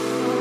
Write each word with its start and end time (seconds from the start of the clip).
Oh. 0.00 0.37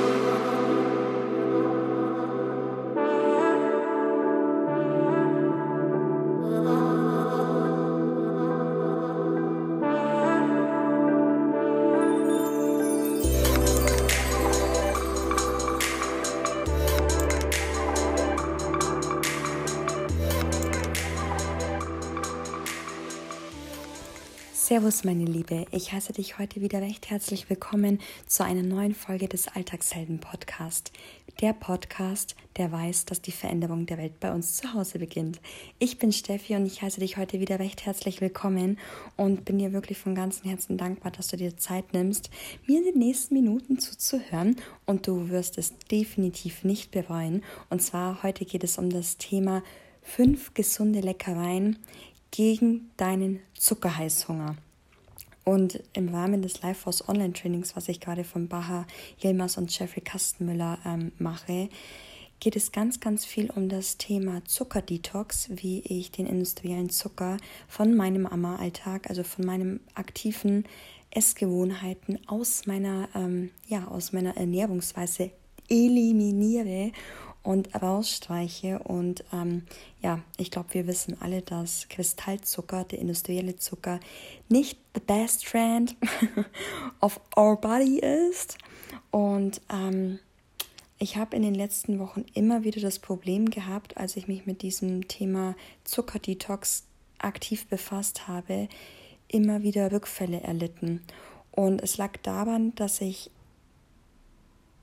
Servus, 24.87 25.03
meine 25.03 25.25
Liebe. 25.25 25.65
Ich 25.71 25.91
heiße 25.91 26.13
dich 26.13 26.39
heute 26.39 26.61
wieder 26.61 26.81
recht 26.81 27.09
herzlich 27.09 27.49
willkommen 27.49 27.99
zu 28.25 28.45
einer 28.45 28.63
neuen 28.63 28.95
Folge 28.95 29.27
des 29.27 29.49
Alltagshelden 29.49 30.19
Podcast. 30.21 30.93
Der 31.41 31.51
Podcast, 31.51 32.37
der 32.55 32.71
weiß, 32.71 33.03
dass 33.03 33.21
die 33.21 33.33
Veränderung 33.33 33.85
der 33.85 33.97
Welt 33.97 34.17
bei 34.21 34.31
uns 34.31 34.55
zu 34.55 34.73
Hause 34.73 34.99
beginnt. 34.99 35.41
Ich 35.77 35.97
bin 35.97 36.13
Steffi 36.13 36.55
und 36.55 36.65
ich 36.65 36.81
heiße 36.81 37.01
dich 37.01 37.17
heute 37.17 37.41
wieder 37.41 37.59
recht 37.59 37.85
herzlich 37.85 38.21
willkommen 38.21 38.79
und 39.17 39.43
bin 39.43 39.57
dir 39.57 39.73
wirklich 39.73 39.97
von 39.97 40.15
ganzem 40.15 40.49
Herzen 40.49 40.77
dankbar, 40.77 41.11
dass 41.11 41.27
du 41.27 41.35
dir 41.35 41.57
Zeit 41.57 41.91
nimmst, 41.91 42.29
mir 42.65 42.77
in 42.77 42.85
den 42.85 42.97
nächsten 42.97 43.33
Minuten 43.33 43.79
zuzuhören 43.79 44.55
und 44.85 45.05
du 45.05 45.27
wirst 45.27 45.57
es 45.57 45.77
definitiv 45.91 46.63
nicht 46.63 46.91
bereuen. 46.91 47.43
Und 47.69 47.81
zwar 47.81 48.23
heute 48.23 48.45
geht 48.45 48.63
es 48.63 48.77
um 48.77 48.89
das 48.89 49.17
Thema 49.17 49.63
fünf 50.01 50.53
gesunde 50.53 51.01
Leckereien, 51.01 51.77
gegen 52.31 52.91
deinen 52.97 53.39
Zuckerheißhunger. 53.53 54.55
Und 55.47 55.81
im 55.93 56.09
Rahmen 56.09 56.41
des 56.41 56.61
Life 56.61 56.81
Force 56.81 57.07
Online 57.07 57.31
Trainings, 57.31 57.73
was 57.77 57.87
ich 57.87 58.01
gerade 58.01 58.25
von 58.25 58.49
Baha 58.49 58.85
Yilmaz 59.23 59.57
und 59.57 59.71
Jeffrey 59.79 60.01
Kastenmüller 60.01 60.77
ähm, 60.85 61.13
mache, 61.19 61.69
geht 62.41 62.57
es 62.57 62.73
ganz, 62.73 62.99
ganz 62.99 63.23
viel 63.23 63.49
um 63.51 63.69
das 63.69 63.97
Thema 63.97 64.43
Zuckerdetox, 64.43 65.51
wie 65.55 65.79
ich 65.79 66.11
den 66.11 66.25
industriellen 66.25 66.89
Zucker 66.89 67.37
von 67.69 67.95
meinem 67.95 68.25
Amma-Alltag, 68.25 69.09
also 69.09 69.23
von 69.23 69.45
meinen 69.45 69.79
aktiven 69.95 70.65
Essgewohnheiten 71.11 72.19
aus 72.27 72.65
meiner, 72.65 73.07
ähm, 73.15 73.51
ja, 73.69 73.87
aus 73.87 74.11
meiner 74.11 74.35
Ernährungsweise 74.35 75.31
eliminiere 75.69 76.91
und 77.47 77.81
rausstreiche. 77.81 78.79
Und 78.79 79.23
ähm, 79.31 79.63
ja, 80.01 80.19
ich 80.35 80.51
glaube, 80.51 80.73
wir 80.73 80.85
wissen 80.85 81.15
alle, 81.21 81.41
dass 81.41 81.87
Kristallzucker, 81.87 82.83
der 82.83 82.99
industrielle 82.99 83.55
Zucker, 83.55 84.01
nicht 84.49 84.77
the 84.93 84.99
best 84.99 85.47
friend 85.47 85.95
of 86.99 87.21
our 87.37 87.55
body 87.55 87.99
ist. 87.99 88.57
Und 89.11 89.61
ähm, 89.71 90.19
ich 90.99 91.15
habe 91.15 91.37
in 91.37 91.41
den 91.41 91.55
letzten 91.55 91.99
Wochen 91.99 92.25
immer 92.33 92.65
wieder 92.65 92.81
das 92.81 92.99
Problem 92.99 93.49
gehabt, 93.49 93.95
als 93.95 94.17
ich 94.17 94.27
mich 94.27 94.45
mit 94.45 94.61
diesem 94.61 95.07
Thema 95.07 95.55
Zuckerdetox 95.85 96.83
aktiv 97.17 97.65
befasst 97.67 98.27
habe, 98.27 98.67
immer 99.29 99.63
wieder 99.63 99.93
Rückfälle 99.93 100.41
erlitten. 100.41 101.01
Und 101.51 101.81
es 101.81 101.95
lag 101.95 102.17
daran, 102.23 102.75
dass 102.75 102.99
ich 102.99 103.31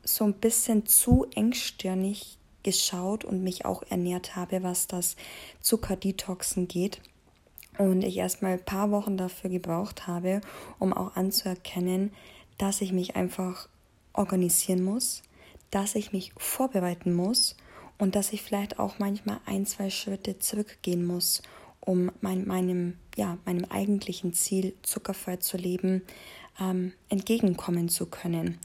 so 0.03 0.25
ein 0.25 0.33
bisschen 0.33 0.87
zu 0.87 1.27
engstirnig 1.35 2.39
geschaut 2.65 3.25
und 3.25 3.45
mich 3.45 3.65
auch 3.65 3.85
ernährt 3.89 4.35
habe, 4.35 4.65
was 4.65 4.89
das 4.89 5.15
Zuckerdetoxen 5.61 6.67
geht. 6.67 7.01
Und 7.79 8.03
ich 8.03 8.17
erstmal 8.17 8.55
ein 8.55 8.65
paar 8.65 8.91
Wochen 8.91 9.17
dafür 9.17 9.51
gebraucht 9.51 10.07
habe, 10.07 10.41
um 10.79 10.93
auch 10.93 11.15
anzuerkennen, 11.15 12.13
dass 12.59 12.81
ich 12.81 12.93
mich 12.93 13.17
einfach 13.17 13.69
organisieren 14.13 14.83
muss, 14.83 15.23
dass 15.71 15.95
ich 15.95 16.13
mich 16.13 16.33
vorbereiten 16.37 17.13
muss 17.13 17.57
und 17.99 18.15
dass 18.15 18.33
ich 18.33 18.43
vielleicht 18.43 18.79
auch 18.79 18.99
manchmal 18.99 19.41
ein, 19.45 19.67
zwei 19.67 19.91
Schritte 19.91 20.39
zurückgehen 20.39 21.05
muss, 21.05 21.43
um 21.81 22.11
mein, 22.21 22.47
meinem, 22.47 22.97
ja, 23.17 23.39
meinem 23.45 23.65
eigentlichen 23.67 24.33
Ziel, 24.33 24.75
zuckerfrei 24.83 25.37
zu 25.37 25.57
leben, 25.57 26.03
ähm, 26.61 26.93
entgegenkommen 27.09 27.89
zu 27.89 28.07
können. 28.07 28.59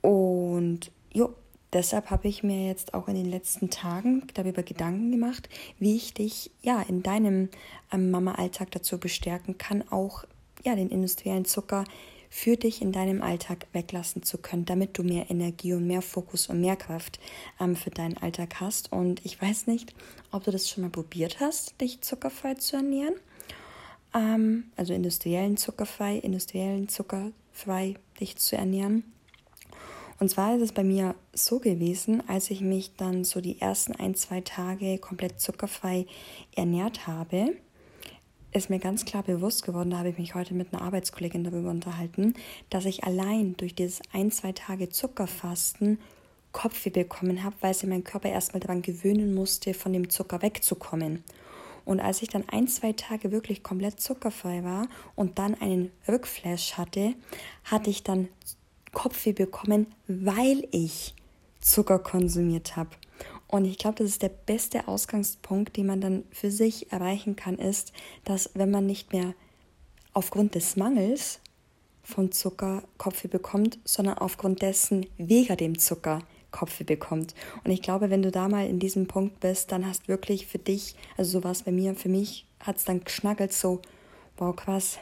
Und 0.00 0.92
jo, 1.12 1.34
deshalb 1.72 2.10
habe 2.10 2.28
ich 2.28 2.42
mir 2.42 2.66
jetzt 2.66 2.94
auch 2.94 3.08
in 3.08 3.14
den 3.14 3.30
letzten 3.30 3.70
Tagen 3.70 4.26
darüber 4.34 4.62
Gedanken 4.62 5.10
gemacht, 5.10 5.48
wie 5.78 5.96
ich 5.96 6.14
dich 6.14 6.50
ja 6.62 6.82
in 6.82 7.02
deinem 7.02 7.48
ähm, 7.92 8.10
Mama-Alltag 8.10 8.70
dazu 8.70 8.98
bestärken 8.98 9.58
kann, 9.58 9.84
auch 9.90 10.24
ja 10.64 10.74
den 10.74 10.90
industriellen 10.90 11.44
Zucker 11.44 11.84
für 12.30 12.56
dich 12.56 12.82
in 12.82 12.92
deinem 12.92 13.22
Alltag 13.22 13.66
weglassen 13.72 14.22
zu 14.22 14.38
können, 14.38 14.64
damit 14.64 14.98
du 14.98 15.02
mehr 15.02 15.30
Energie 15.30 15.72
und 15.72 15.86
mehr 15.86 16.02
Fokus 16.02 16.48
und 16.48 16.60
mehr 16.60 16.76
Kraft 16.76 17.18
ähm, 17.60 17.74
für 17.74 17.90
deinen 17.90 18.18
Alltag 18.18 18.60
hast. 18.60 18.92
Und 18.92 19.24
ich 19.24 19.40
weiß 19.40 19.66
nicht, 19.66 19.94
ob 20.30 20.44
du 20.44 20.50
das 20.50 20.68
schon 20.68 20.82
mal 20.82 20.90
probiert 20.90 21.40
hast, 21.40 21.80
dich 21.80 22.00
zuckerfrei 22.02 22.54
zu 22.54 22.76
ernähren. 22.76 23.14
Ähm, 24.14 24.64
also 24.76 24.92
industriellen 24.92 25.56
zuckerfrei, 25.56 26.16
industriellen 26.16 26.88
zuckerfrei 26.88 27.94
dich 28.20 28.36
zu 28.36 28.56
ernähren. 28.56 29.04
Und 30.20 30.28
zwar 30.30 30.56
ist 30.56 30.62
es 30.62 30.72
bei 30.72 30.82
mir 30.82 31.14
so 31.32 31.60
gewesen, 31.60 32.22
als 32.28 32.50
ich 32.50 32.60
mich 32.60 32.96
dann 32.96 33.24
so 33.24 33.40
die 33.40 33.60
ersten 33.60 33.94
ein, 33.94 34.14
zwei 34.14 34.40
Tage 34.40 34.98
komplett 34.98 35.40
zuckerfrei 35.40 36.06
ernährt 36.56 37.06
habe, 37.06 37.54
ist 38.52 38.70
mir 38.70 38.78
ganz 38.78 39.04
klar 39.04 39.22
bewusst 39.22 39.64
geworden, 39.64 39.90
da 39.90 39.98
habe 39.98 40.08
ich 40.08 40.18
mich 40.18 40.34
heute 40.34 40.54
mit 40.54 40.72
einer 40.72 40.82
Arbeitskollegin 40.82 41.44
darüber 41.44 41.70
unterhalten, 41.70 42.34
dass 42.70 42.86
ich 42.86 43.04
allein 43.04 43.56
durch 43.56 43.74
dieses 43.74 44.00
ein, 44.12 44.30
zwei 44.30 44.52
Tage 44.52 44.88
Zuckerfasten 44.88 45.98
Kopfweh 46.52 46.90
bekommen 46.90 47.44
habe, 47.44 47.56
weil 47.60 47.74
sich 47.74 47.88
mein 47.88 48.04
Körper 48.04 48.30
erstmal 48.30 48.60
daran 48.60 48.82
gewöhnen 48.82 49.34
musste, 49.34 49.74
von 49.74 49.92
dem 49.92 50.08
Zucker 50.08 50.40
wegzukommen. 50.42 51.22
Und 51.84 52.00
als 52.00 52.22
ich 52.22 52.28
dann 52.28 52.48
ein, 52.48 52.68
zwei 52.68 52.92
Tage 52.92 53.32
wirklich 53.32 53.62
komplett 53.62 54.00
zuckerfrei 54.00 54.64
war 54.64 54.88
und 55.14 55.38
dann 55.38 55.54
einen 55.54 55.90
Rückflash 56.06 56.74
hatte, 56.74 57.14
hatte 57.64 57.90
ich 57.90 58.02
dann 58.02 58.28
Kopfweh 58.92 59.32
bekommen, 59.32 59.86
weil 60.06 60.66
ich 60.70 61.14
Zucker 61.60 61.98
konsumiert 61.98 62.76
habe. 62.76 62.90
Und 63.46 63.64
ich 63.64 63.78
glaube, 63.78 63.98
das 63.98 64.10
ist 64.10 64.22
der 64.22 64.28
beste 64.28 64.88
Ausgangspunkt, 64.88 65.76
den 65.76 65.86
man 65.86 66.00
dann 66.00 66.24
für 66.30 66.50
sich 66.50 66.92
erreichen 66.92 67.34
kann, 67.34 67.58
ist, 67.58 67.92
dass 68.24 68.50
wenn 68.54 68.70
man 68.70 68.86
nicht 68.86 69.12
mehr 69.12 69.34
aufgrund 70.12 70.54
des 70.54 70.76
Mangels 70.76 71.40
von 72.02 72.30
Zucker 72.32 72.82
Kopfweh 72.98 73.28
bekommt, 73.28 73.78
sondern 73.84 74.18
aufgrund 74.18 74.62
dessen 74.62 75.06
wegen 75.16 75.56
dem 75.56 75.78
Zucker 75.78 76.20
Kopfweh 76.50 76.84
bekommt. 76.84 77.34
Und 77.64 77.70
ich 77.70 77.82
glaube, 77.82 78.10
wenn 78.10 78.22
du 78.22 78.30
da 78.30 78.48
mal 78.48 78.66
in 78.66 78.78
diesem 78.78 79.06
Punkt 79.06 79.40
bist, 79.40 79.72
dann 79.72 79.86
hast 79.86 80.08
wirklich 80.08 80.46
für 80.46 80.58
dich, 80.58 80.94
also 81.16 81.38
so 81.38 81.44
war 81.44 81.52
es 81.52 81.62
bei 81.62 81.72
mir, 81.72 81.94
für 81.94 82.08
mich 82.08 82.46
hat 82.60 82.76
es 82.76 82.84
dann 82.84 83.04
geschnackelt 83.04 83.52
so, 83.52 83.80
wow, 84.36 84.54
krass, 84.54 84.98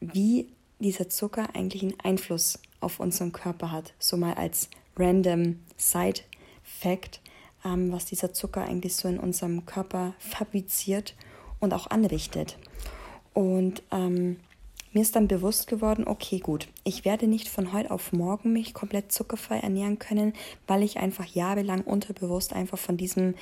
wie 0.00 0.48
dieser 0.78 1.08
Zucker 1.08 1.48
eigentlich 1.54 1.82
einen 1.82 2.00
Einfluss 2.00 2.58
auf 2.80 3.00
unseren 3.00 3.32
Körper 3.32 3.72
hat. 3.72 3.94
So 3.98 4.16
mal 4.16 4.34
als 4.34 4.68
random 4.96 5.60
Side 5.76 6.20
Fact, 6.62 7.20
ähm, 7.64 7.92
was 7.92 8.06
dieser 8.06 8.32
Zucker 8.32 8.62
eigentlich 8.62 8.96
so 8.96 9.08
in 9.08 9.18
unserem 9.18 9.66
Körper 9.66 10.14
fabriziert 10.18 11.14
und 11.60 11.74
auch 11.74 11.88
anrichtet. 11.88 12.58
Und 13.34 13.82
ähm, 13.90 14.38
mir 14.92 15.02
ist 15.02 15.14
dann 15.14 15.28
bewusst 15.28 15.66
geworden, 15.66 16.06
okay, 16.06 16.38
gut, 16.38 16.68
ich 16.82 17.04
werde 17.04 17.26
nicht 17.26 17.48
von 17.48 17.74
heute 17.74 17.90
auf 17.90 18.12
morgen 18.12 18.54
mich 18.54 18.72
komplett 18.72 19.12
zuckerfrei 19.12 19.58
ernähren 19.58 19.98
können, 19.98 20.32
weil 20.66 20.82
ich 20.82 20.96
einfach 20.96 21.26
jahrelang 21.26 21.82
unterbewusst 21.82 22.54
einfach 22.54 22.78
von 22.78 22.96
diesem, 22.96 23.34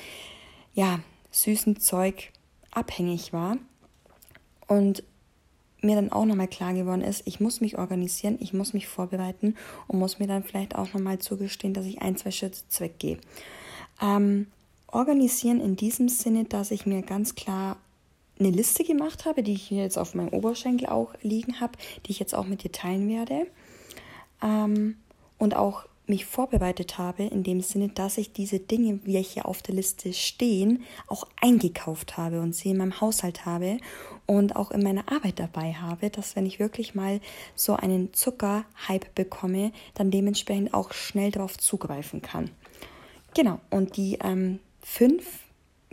ja, 0.75 0.99
süßen 1.31 1.79
Zeug 1.79 2.33
abhängig 2.73 3.33
war. 3.33 3.59
Und 4.67 5.05
mir 5.85 5.97
dann 5.97 6.11
auch 6.11 6.25
nochmal 6.25 6.49
klar 6.49 6.75
geworden 6.75 7.03
ist, 7.03 7.23
ich 7.27 7.41
muss 7.41 7.61
mich 7.61 7.79
organisieren, 7.79 8.39
ich 8.41 8.53
muss 8.53 8.73
mich 8.73 8.89
vorbereiten 8.89 9.55
und 9.87 9.99
muss 9.99 10.19
mir 10.19 10.27
dann 10.27 10.43
vielleicht 10.43 10.75
auch 10.75 10.93
nochmal 10.93 11.19
zugestehen, 11.19 11.75
dass 11.75 11.87
ich 11.87 12.03
ein, 12.03 12.17
zwei 12.17 12.31
Schritte 12.31 12.61
zurückgehe. 12.69 13.19
Ähm, 14.01 14.49
organisieren 14.89 15.61
in 15.61 15.77
diesem 15.77 16.09
Sinne, 16.09 16.45
dass 16.45 16.71
ich 16.71 16.87
mir 16.87 17.03
ganz 17.03 17.35
klar 17.35 17.77
eine 18.39 18.51
Liste 18.51 18.85
gemacht 18.85 19.27
habe, 19.27 19.43
die 19.43 19.53
ich 19.53 19.63
hier 19.63 19.83
jetzt 19.83 19.99
auf 19.99 20.15
meinem 20.15 20.31
Oberschenkel 20.31 20.89
auch 20.89 21.15
liegen 21.23 21.61
habe, 21.61 21.73
die 22.07 22.13
ich 22.13 22.19
jetzt 22.19 22.35
auch 22.35 22.47
mit 22.47 22.65
dir 22.65 22.73
teilen 22.73 23.09
werde. 23.09 23.47
Ähm, 24.43 24.97
und 25.39 25.55
auch 25.55 25.87
mich 26.07 26.27
vorbereitet 26.27 26.99
habe, 26.99 27.25
in 27.25 27.43
dem 27.43 27.61
Sinne, 27.61 27.89
dass 27.89 28.19
ich 28.19 28.33
diese 28.33 28.59
Dinge, 28.59 29.01
welche 29.05 29.45
auf 29.45 29.63
der 29.63 29.75
Liste 29.75 30.13
stehen, 30.13 30.83
auch 31.07 31.27
eingekauft 31.41 32.17
habe 32.17 32.41
und 32.41 32.55
sie 32.55 32.71
in 32.71 32.77
meinem 32.77 33.01
Haushalt 33.01 33.47
habe 33.47 33.79
und 34.27 34.57
auch 34.57 34.71
in 34.71 34.83
meiner 34.83 35.11
Arbeit 35.11 35.39
dabei 35.39 35.73
habe, 35.73 36.11
dass 36.11 36.37
wenn 36.37 36.47
ich 36.47 36.59
wirklich 36.59 36.95
mal 36.95 37.21
so 37.55 37.75
einen 37.75 38.13
Zuckerhype 38.13 39.07
bekomme, 39.15 39.73
dann 39.95 40.11
dementsprechend 40.11 40.75
auch 40.75 40.93
schnell 40.93 41.31
darauf 41.31 41.57
zugreifen 41.57 42.23
kann. 42.23 42.51
Genau, 43.35 43.61
und 43.71 43.97
die 43.97 44.19
ähm, 44.23 44.61
fünf 44.81 45.41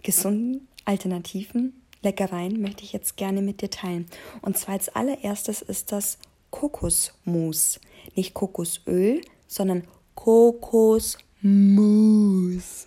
gesunden 0.03 0.67
Alternativen, 0.85 1.81
Leckereien 2.03 2.61
möchte 2.61 2.83
ich 2.83 2.93
jetzt 2.93 3.15
gerne 3.15 3.41
mit 3.41 3.61
dir 3.61 3.69
teilen. 3.69 4.07
Und 4.41 4.57
zwar 4.57 4.73
als 4.73 4.89
allererstes 4.89 5.61
ist 5.61 5.91
das 5.91 6.17
Kokosmus. 6.49 7.79
Nicht 8.15 8.33
Kokosöl, 8.33 9.21
sondern 9.47 9.83
Kokosmus. 10.23 11.25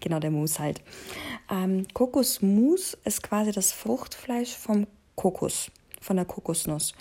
genau, 0.00 0.20
der 0.20 0.30
Mus 0.30 0.58
halt. 0.58 0.80
Ähm, 1.50 1.86
Kokosmus 1.92 2.96
ist 3.04 3.22
quasi 3.22 3.52
das 3.52 3.72
Fruchtfleisch 3.72 4.56
vom 4.56 4.86
Kokos, 5.14 5.70
von 6.00 6.16
der 6.16 6.24
Kokosnuss. 6.24 6.94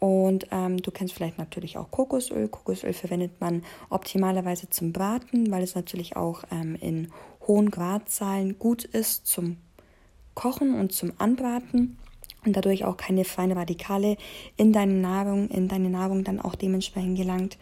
Und 0.00 0.48
ähm, 0.50 0.78
du 0.78 0.90
kennst 0.90 1.14
vielleicht 1.14 1.38
natürlich 1.38 1.78
auch 1.78 1.92
Kokosöl. 1.92 2.48
Kokosöl 2.48 2.92
verwendet 2.92 3.40
man 3.40 3.62
optimalerweise 3.90 4.68
zum 4.70 4.92
Braten, 4.92 5.52
weil 5.52 5.62
es 5.62 5.76
natürlich 5.76 6.16
auch 6.16 6.42
ähm, 6.50 6.74
in 6.80 7.12
hohen 7.46 7.70
Gradzahlen 7.70 8.58
gut 8.58 8.82
ist 8.82 9.28
zum 9.28 9.58
Kochen 10.34 10.74
und 10.74 10.92
zum 10.92 11.12
Anbraten 11.18 11.96
und 12.44 12.56
dadurch 12.56 12.84
auch 12.84 12.96
keine 12.96 13.24
freien 13.24 13.52
Radikale 13.52 14.16
in 14.56 14.72
deine 14.72 14.94
Nahrung, 14.94 15.48
in 15.48 15.68
deine 15.68 15.90
Nahrung 15.90 16.24
dann 16.24 16.40
auch 16.40 16.56
dementsprechend 16.56 17.16
gelangt. 17.16 17.56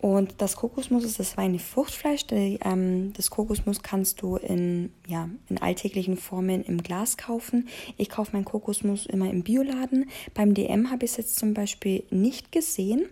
Und 0.00 0.36
das 0.38 0.56
Kokosmus 0.56 1.04
ist 1.04 1.18
das 1.18 1.36
reine 1.36 1.58
Fruchtfleisch. 1.58 2.24
Ähm, 2.30 3.12
das 3.12 3.30
Kokosmus 3.30 3.82
kannst 3.82 4.22
du 4.22 4.36
in, 4.36 4.92
ja, 5.06 5.28
in 5.48 5.58
alltäglichen 5.58 6.16
Formen 6.16 6.62
im 6.62 6.82
Glas 6.82 7.18
kaufen. 7.18 7.68
Ich 7.98 8.08
kaufe 8.08 8.30
mein 8.32 8.46
Kokosmus 8.46 9.04
immer 9.04 9.28
im 9.30 9.42
Bioladen. 9.42 10.08
Beim 10.32 10.54
DM 10.54 10.90
habe 10.90 11.04
ich 11.04 11.10
es 11.12 11.16
jetzt 11.18 11.38
zum 11.38 11.52
Beispiel 11.52 12.04
nicht 12.10 12.50
gesehen. 12.50 13.06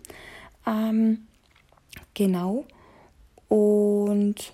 Ähm, 0.65 1.27
genau. 2.15 2.65
Und 3.49 4.53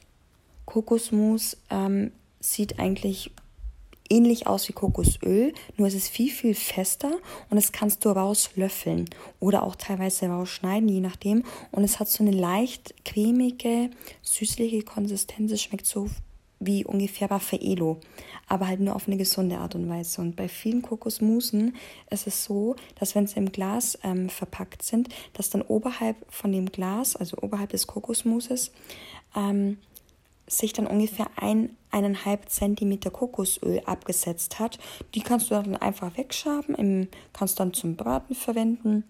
Kokosmus 0.65 1.57
ähm, 1.69 2.11
sieht 2.41 2.79
eigentlich 2.79 3.31
ähnlich 4.09 4.47
aus 4.47 4.67
wie 4.69 4.73
Kokosöl, 4.73 5.53
nur 5.77 5.87
es 5.87 5.93
ist 5.93 6.09
viel, 6.09 6.31
viel 6.31 6.55
fester 6.55 7.11
und 7.49 7.55
das 7.55 7.71
kannst 7.71 8.05
du 8.05 8.09
rauslöffeln 8.09 9.09
oder 9.39 9.63
auch 9.63 9.75
teilweise 9.75 10.27
rausschneiden, 10.27 10.89
je 10.89 11.01
nachdem. 11.01 11.43
Und 11.71 11.83
es 11.83 11.99
hat 11.99 12.07
so 12.07 12.23
eine 12.23 12.35
leicht 12.35 12.93
cremige, 13.03 13.89
süßliche 14.21 14.83
Konsistenz. 14.83 15.51
Es 15.51 15.61
schmeckt 15.61 15.85
so 15.85 16.09
wie 16.59 16.85
ungefähr 16.85 17.29
Raffaello, 17.29 17.99
aber 18.47 18.67
halt 18.67 18.79
nur 18.79 18.95
auf 18.95 19.07
eine 19.07 19.17
gesunde 19.17 19.57
Art 19.57 19.75
und 19.75 19.89
Weise. 19.89 20.21
Und 20.21 20.35
bei 20.35 20.47
vielen 20.47 20.81
Kokosmusen 20.81 21.75
ist 22.09 22.27
es 22.27 22.43
so, 22.43 22.75
dass 22.97 23.15
wenn 23.15 23.27
sie 23.27 23.37
im 23.37 23.51
Glas 23.51 23.97
ähm, 24.03 24.29
verpackt 24.29 24.81
sind, 24.83 25.09
dass 25.33 25.49
dann 25.49 25.61
oberhalb 25.61 26.15
von 26.29 26.51
dem 26.51 26.67
Glas, 26.67 27.15
also 27.15 27.37
oberhalb 27.41 27.71
des 27.71 27.87
Kokosmuses, 27.87 28.71
ähm, 29.35 29.77
sich 30.47 30.73
dann 30.73 30.87
ungefähr 30.87 31.27
ein, 31.35 31.75
eineinhalb 31.95 32.49
Zentimeter 32.49 33.09
Kokosöl 33.09 33.81
abgesetzt 33.85 34.59
hat. 34.59 34.77
Die 35.15 35.21
kannst 35.21 35.49
du 35.49 35.55
dann 35.55 35.77
einfach 35.77 36.17
wegschaben, 36.17 36.75
im, 36.75 37.07
kannst 37.31 37.59
dann 37.59 37.73
zum 37.73 37.95
Braten 37.95 38.35
verwenden 38.35 39.05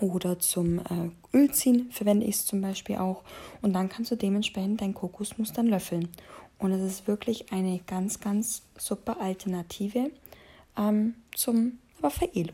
oder 0.00 0.38
zum 0.38 0.78
äh, 0.78 1.10
Ölziehen 1.36 1.90
verwende 1.92 2.26
ich 2.26 2.36
es 2.36 2.46
zum 2.46 2.62
Beispiel 2.62 2.96
auch. 2.96 3.22
Und 3.60 3.74
dann 3.74 3.90
kannst 3.90 4.10
du 4.10 4.16
dementsprechend 4.16 4.80
dein 4.80 4.94
Kokosmus 4.94 5.52
dann 5.52 5.66
löffeln. 5.66 6.08
Und 6.58 6.72
es 6.72 6.82
ist 6.82 7.06
wirklich 7.06 7.52
eine 7.52 7.80
ganz, 7.86 8.20
ganz 8.20 8.62
super 8.78 9.20
Alternative 9.20 10.10
ähm, 10.78 11.14
zum 11.34 11.78
Raffaello. 12.02 12.52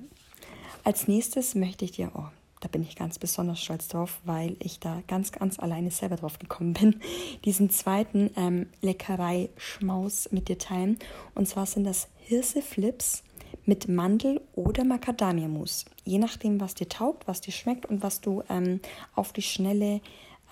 Als 0.83 1.07
nächstes 1.07 1.55
möchte 1.55 1.85
ich 1.85 1.93
dir, 1.93 2.11
da 2.15 2.33
bin 2.71 2.83
ich 2.83 2.97
ganz 2.97 3.19
besonders 3.19 3.63
stolz 3.63 3.89
drauf, 3.89 4.21
weil 4.25 4.57
ich 4.61 4.81
da 4.81 5.03
ganz, 5.07 5.33
ganz 5.33 5.59
alleine 5.59 5.91
selber 5.91 6.17
drauf 6.17 6.39
gekommen 6.39 6.75
bin, 6.75 7.01
diesen 7.45 7.71
zweiten 7.71 8.31
ähm, 8.37 8.67
Leckerei-Schmaus 8.83 10.31
mit 10.33 10.49
dir 10.49 10.59
teilen. 10.59 10.99
Und 11.35 11.49
zwar 11.49 11.67
sind 11.67 11.85
das 11.85 12.09
Hirseflips 12.21 13.23
mit 13.67 13.89
Mandel- 13.89 14.41
oder 14.55 14.85
Macadamia-Mousse. 14.85 15.87
Je 16.05 16.19
nachdem, 16.19 16.61
was 16.61 16.75
dir 16.75 16.89
taugt, 16.89 17.27
was 17.27 17.41
dir 17.41 17.53
schmeckt 17.53 17.87
und 17.87 18.03
was 18.03 18.21
du 18.21 18.43
ähm, 18.49 18.81
auf 19.15 19.33
die 19.33 19.43
Schnelle 19.43 20.01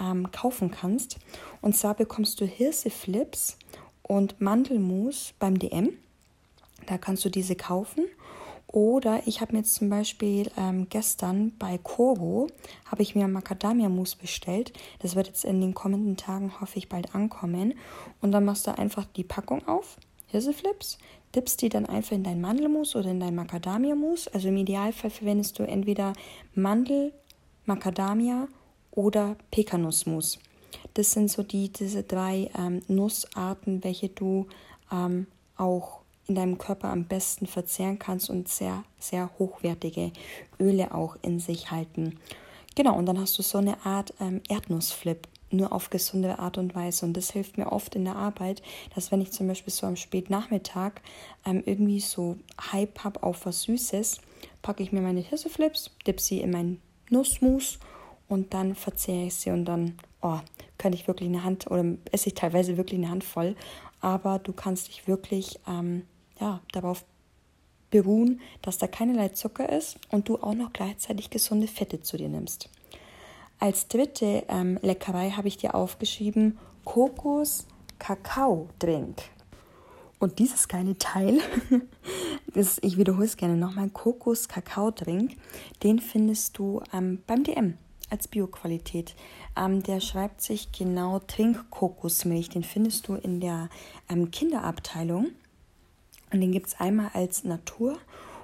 ähm, 0.00 0.30
kaufen 0.30 0.70
kannst. 0.70 1.18
Und 1.60 1.76
zwar 1.76 1.94
bekommst 1.94 2.40
du 2.40 2.44
Hirseflips 2.44 3.56
und 4.02 4.40
Mandelmus 4.40 5.34
beim 5.38 5.58
DM. 5.58 5.90
Da 6.86 6.98
kannst 6.98 7.24
du 7.24 7.28
diese 7.28 7.54
kaufen 7.54 8.06
oder 8.70 9.22
ich 9.26 9.40
habe 9.40 9.52
mir 9.52 9.60
jetzt 9.60 9.76
zum 9.76 9.88
Beispiel 9.88 10.50
ähm, 10.58 10.88
gestern 10.90 11.52
bei 11.58 11.78
Corvo 11.78 12.48
habe 12.84 13.02
ich 13.02 13.14
mir 13.14 13.26
Macadamia-Mousse 13.26 14.18
bestellt. 14.18 14.74
Das 14.98 15.16
wird 15.16 15.26
jetzt 15.26 15.44
in 15.46 15.62
den 15.62 15.72
kommenden 15.72 16.18
Tagen 16.18 16.60
hoffe 16.60 16.78
ich 16.78 16.88
bald 16.88 17.14
ankommen. 17.14 17.74
Und 18.20 18.32
dann 18.32 18.44
machst 18.44 18.66
du 18.66 18.76
einfach 18.76 19.06
die 19.06 19.24
Packung 19.24 19.66
auf, 19.66 19.96
Hirseflips, 20.26 20.98
dippst 21.34 21.62
die 21.62 21.70
dann 21.70 21.86
einfach 21.86 22.12
in 22.12 22.24
dein 22.24 22.42
Mandelmus 22.42 22.94
oder 22.94 23.10
in 23.10 23.20
dein 23.20 23.34
Macadamia-Mousse. 23.34 24.34
Also 24.34 24.48
im 24.48 24.58
Idealfall 24.58 25.10
verwendest 25.10 25.58
du 25.58 25.62
entweder 25.62 26.12
Mandel, 26.54 27.14
Macadamia 27.64 28.48
oder 28.90 29.36
Pekanussmus. 29.50 30.38
Das 30.92 31.12
sind 31.12 31.30
so 31.30 31.42
die, 31.42 31.72
diese 31.72 32.02
drei 32.02 32.50
ähm, 32.58 32.82
Nussarten, 32.88 33.82
welche 33.82 34.10
du 34.10 34.46
ähm, 34.92 35.26
auch 35.56 35.97
in 36.28 36.34
deinem 36.34 36.58
Körper 36.58 36.90
am 36.90 37.04
besten 37.04 37.46
verzehren 37.46 37.98
kannst 37.98 38.28
und 38.28 38.48
sehr, 38.48 38.84
sehr 38.98 39.30
hochwertige 39.38 40.12
Öle 40.60 40.94
auch 40.94 41.16
in 41.22 41.40
sich 41.40 41.70
halten. 41.70 42.18
Genau, 42.76 42.96
und 42.96 43.06
dann 43.06 43.18
hast 43.18 43.38
du 43.38 43.42
so 43.42 43.58
eine 43.58 43.84
Art 43.84 44.14
ähm, 44.20 44.42
Erdnussflip, 44.48 45.26
nur 45.50 45.72
auf 45.72 45.88
gesunde 45.88 46.38
Art 46.38 46.58
und 46.58 46.74
Weise. 46.74 47.06
Und 47.06 47.16
das 47.16 47.30
hilft 47.30 47.56
mir 47.56 47.72
oft 47.72 47.94
in 47.94 48.04
der 48.04 48.16
Arbeit, 48.16 48.62
dass 48.94 49.10
wenn 49.10 49.22
ich 49.22 49.32
zum 49.32 49.48
Beispiel 49.48 49.72
so 49.72 49.86
am 49.86 49.96
Spätnachmittag 49.96 51.00
ähm, 51.46 51.62
irgendwie 51.64 52.00
so 52.00 52.36
Hype 52.72 53.02
habe 53.02 53.22
auf 53.22 53.46
was 53.46 53.62
Süßes, 53.62 54.20
packe 54.60 54.82
ich 54.82 54.92
mir 54.92 55.00
meine 55.00 55.20
Hirseflips, 55.20 55.90
dipp 56.06 56.20
sie 56.20 56.40
in 56.40 56.50
meinen 56.50 56.82
Nussmus 57.08 57.78
und 58.28 58.52
dann 58.52 58.74
verzehre 58.74 59.26
ich 59.26 59.34
sie 59.34 59.50
und 59.50 59.64
dann, 59.64 59.98
oh, 60.20 60.38
kann 60.76 60.92
ich 60.92 61.08
wirklich 61.08 61.30
eine 61.30 61.42
Hand 61.42 61.70
oder 61.70 61.84
esse 62.12 62.28
ich 62.28 62.34
teilweise 62.34 62.76
wirklich 62.76 63.00
eine 63.00 63.10
Hand 63.10 63.24
voll. 63.24 63.56
Aber 64.00 64.38
du 64.38 64.52
kannst 64.52 64.88
dich 64.88 65.08
wirklich 65.08 65.58
ähm, 65.66 66.02
ja, 66.40 66.60
darauf 66.72 67.04
beruhen, 67.90 68.40
dass 68.62 68.78
da 68.78 68.86
keinerlei 68.86 69.28
Zucker 69.30 69.68
ist 69.70 69.98
und 70.10 70.28
du 70.28 70.36
auch 70.36 70.54
noch 70.54 70.72
gleichzeitig 70.72 71.30
gesunde 71.30 71.66
Fette 71.68 72.00
zu 72.00 72.16
dir 72.16 72.28
nimmst. 72.28 72.68
Als 73.58 73.88
dritte 73.88 74.44
ähm, 74.48 74.78
Leckerei 74.82 75.30
habe 75.30 75.48
ich 75.48 75.56
dir 75.56 75.74
aufgeschrieben 75.74 76.58
Kokos-Kakao-Drink. 76.84 79.16
Und 80.20 80.38
dieses 80.38 80.68
kleine 80.68 80.96
Teil, 80.98 81.40
das, 82.54 82.78
ich 82.82 82.98
wiederhole 82.98 83.24
es 83.24 83.36
gerne 83.36 83.56
nochmal, 83.56 83.88
Kokos-Kakao-Drink, 83.88 85.36
den 85.82 85.98
findest 85.98 86.56
du 86.58 86.82
ähm, 86.92 87.22
beim 87.26 87.42
DM 87.44 87.78
als 88.10 88.28
Bioqualität. 88.28 89.14
Ähm, 89.56 89.82
der 89.82 90.00
schreibt 90.00 90.42
sich 90.42 90.72
genau 90.72 91.20
Trink-Kokosmilch. 91.20 92.48
Den 92.48 92.64
findest 92.64 93.08
du 93.08 93.14
in 93.14 93.40
der 93.40 93.68
ähm, 94.08 94.30
Kinderabteilung. 94.30 95.28
Und 96.32 96.40
den 96.40 96.52
gibt 96.52 96.68
es 96.68 96.80
einmal 96.80 97.10
als 97.14 97.44
Natur 97.44 97.98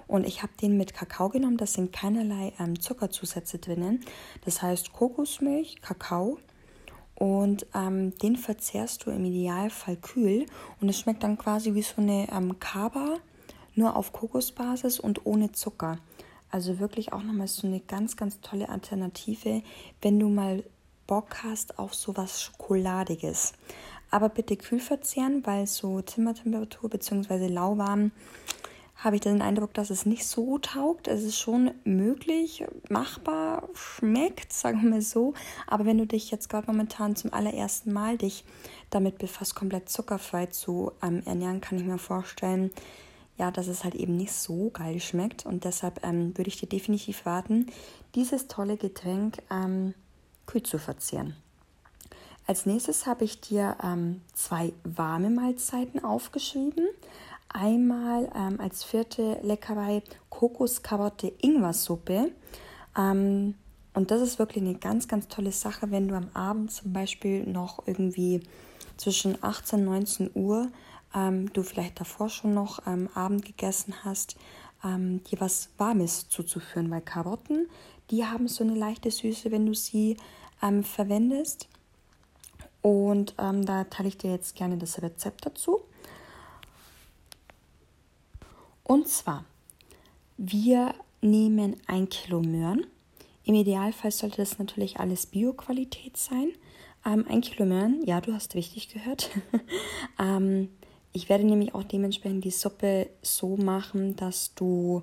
und 0.07 0.27
ich 0.27 0.43
habe 0.43 0.53
den 0.61 0.77
mit 0.77 0.95
Kakao 0.95 1.29
genommen. 1.29 1.57
Das 1.57 1.75
sind 1.75 1.93
keinerlei 1.93 2.53
ähm, 2.59 2.81
Zuckerzusätze 2.81 3.59
drinnen. 3.59 4.01
Das 4.45 4.63
heißt 4.63 4.93
Kokosmilch, 4.93 5.81
Kakao 5.81 6.39
und 7.15 7.67
ähm, 7.75 8.17
den 8.19 8.37
verzehrst 8.37 9.07
du 9.07 9.11
im 9.11 9.25
Idealfall 9.25 9.97
kühl 9.97 10.47
und 10.81 10.89
es 10.89 10.99
schmeckt 10.99 11.23
dann 11.23 11.39
quasi 11.39 11.75
wie 11.75 11.83
so 11.83 12.01
eine 12.01 12.29
ähm, 12.33 12.59
Kaba, 12.59 13.19
nur 13.75 13.97
auf 13.97 14.13
Kokosbasis 14.13 14.99
und 15.01 15.25
ohne 15.27 15.53
Zucker. 15.53 15.99
Also 16.51 16.79
wirklich 16.79 17.13
auch 17.13 17.23
nochmal 17.23 17.49
so 17.49 17.67
eine 17.67 17.81
ganz, 17.81 18.17
ganz 18.17 18.41
tolle 18.41 18.69
Alternative, 18.69 19.63
wenn 20.03 20.21
du 20.21 20.29
mal 20.29 20.63
Bock 21.07 21.43
hast 21.43 21.79
auf 21.79 21.95
sowas 21.95 22.43
Schokoladiges 22.43 23.53
aber 24.15 24.29
bitte 24.29 24.57
kühl 24.57 24.79
verzehren, 24.79 25.45
weil 25.45 25.67
so 25.67 26.01
Zimmertemperatur 26.01 26.89
bzw. 26.89 27.49
lauwarm 27.49 28.13
habe 28.95 29.17
ich 29.17 29.23
den 29.23 29.43
Eindruck, 29.43 29.75
dass 29.75 29.91
es 29.91 30.07
nicht 30.07 30.25
so 30.25 30.57
taugt. 30.59 31.09
Es 31.09 31.25
ist 31.25 31.37
schon 31.37 31.73
möglich, 31.83 32.65
machbar, 32.89 33.69
schmeckt, 33.75 34.53
sagen 34.53 34.83
wir 34.83 34.91
mal 34.91 35.03
so. 35.03 35.35
Aber 35.67 35.85
wenn 35.85 35.99
du 35.99 36.07
dich 36.07 36.31
jetzt 36.31 36.49
gerade 36.49 36.69
momentan 36.69 37.17
zum 37.17 37.33
allerersten 37.33 37.93
Mal 37.93 38.17
dich 38.17 38.45
damit 38.91 39.19
befasst, 39.19 39.57
komplett 39.57 39.89
zuckerfrei 39.89 40.47
zu 40.47 40.93
ähm, 41.03 41.23
ernähren, 41.27 41.61
kann 41.61 41.79
ich 41.79 41.85
mir 41.85 41.99
vorstellen, 41.99 42.71
ja, 43.37 43.51
dass 43.51 43.67
es 43.67 43.83
halt 43.83 43.97
eben 43.97 44.17
nicht 44.17 44.33
so 44.33 44.71
geil 44.71 45.01
schmeckt. 45.01 45.45
Und 45.45 45.65
deshalb 45.65 46.07
ähm, 46.07 46.39
würde 46.39 46.49
ich 46.49 46.61
dir 46.61 46.69
definitiv 46.69 47.27
raten, 47.27 47.67
dieses 48.15 48.47
tolle 48.47 48.77
Getränk 48.77 49.43
ähm, 49.51 49.93
kühl 50.47 50.63
zu 50.63 50.79
verzehren. 50.79 51.37
Als 52.47 52.67
nächstes 52.67 53.07
habe 53.07 53.25
ich 53.25 53.41
dir 53.41 53.77
ähm, 53.83 54.21
zwei 54.35 54.75
warme 54.85 55.31
Mahlzeiten 55.31 56.05
aufgeschrieben. 56.05 56.87
Einmal 57.49 58.31
ähm, 58.35 58.61
als 58.61 58.85
vierte 58.85 59.39
Leckerei 59.43 60.03
Kokos-Karotte-Ingwer-Suppe. 60.29 62.33
Ähm, 62.99 63.55
und 63.95 64.11
das 64.11 64.21
ist 64.21 64.39
wirklich 64.39 64.63
eine 64.63 64.75
ganz, 64.75 65.09
ganz 65.09 65.29
tolle 65.29 65.53
Sache, 65.53 65.91
wenn 65.91 66.09
du 66.09 66.17
am 66.17 66.29
Abend 66.35 66.71
zum 66.73 66.93
Beispiel 66.93 67.47
noch 67.47 67.87
irgendwie 67.87 68.43
zwischen 68.97 69.43
18 69.43 69.81
und 69.81 69.87
19 69.87 70.31
Uhr 70.35 70.69
ähm, 71.15 71.53
du 71.53 71.63
vielleicht 71.63 72.01
davor 72.01 72.29
schon 72.29 72.55
noch 72.55 72.87
ähm, 72.87 73.09
Abend 73.15 73.45
gegessen 73.45 73.95
hast, 74.05 74.37
ähm, 74.85 75.23
dir 75.25 75.41
was 75.41 75.71
Warmes 75.79 76.29
zuzuführen, 76.29 76.91
weil 76.91 77.01
Karotten, 77.01 77.69
die 78.11 78.25
haben 78.25 78.49
so 78.49 78.65
eine 78.65 78.75
leichte 78.75 79.11
Süße, 79.11 79.51
wenn 79.51 79.67
du 79.67 79.75
sie 79.75 80.17
ähm, 80.63 80.85
verwendest. 80.85 81.69
Und 82.83 83.35
ähm, 83.39 83.65
da 83.65 83.85
teile 83.85 84.09
ich 84.09 84.19
dir 84.19 84.31
jetzt 84.31 84.57
gerne 84.57 84.77
das 84.77 85.01
Rezept 85.01 85.47
dazu. 85.47 85.81
Und 88.83 89.09
zwar, 89.09 89.45
wir 90.37 90.95
nehmen 91.23 91.77
ein 91.87 92.09
Kilo 92.09 92.43
Möhren. 92.43 92.87
Im 93.45 93.55
Idealfall 93.55 94.11
sollte 94.11 94.39
das 94.39 94.59
natürlich 94.59 95.01
alles 95.01 95.27
Bio-Qualität 95.27 96.17
sein. 96.17 96.53
Ähm, 97.07 97.25
ein 97.29 97.41
Kilo 97.41 97.65
Möhren, 97.65 98.03
ja, 98.05 98.21
du 98.21 98.35
hast 98.35 98.55
richtig 98.55 98.89
gehört. 98.89 99.31
ähm, 100.19 100.69
ich 101.13 101.29
werde 101.29 101.45
nämlich 101.45 101.75
auch 101.75 101.85
dementsprechend 101.85 102.45
die 102.45 102.51
Suppe 102.51 103.09
so 103.23 103.57
machen, 103.57 104.17
dass 104.17 104.55
du 104.55 105.03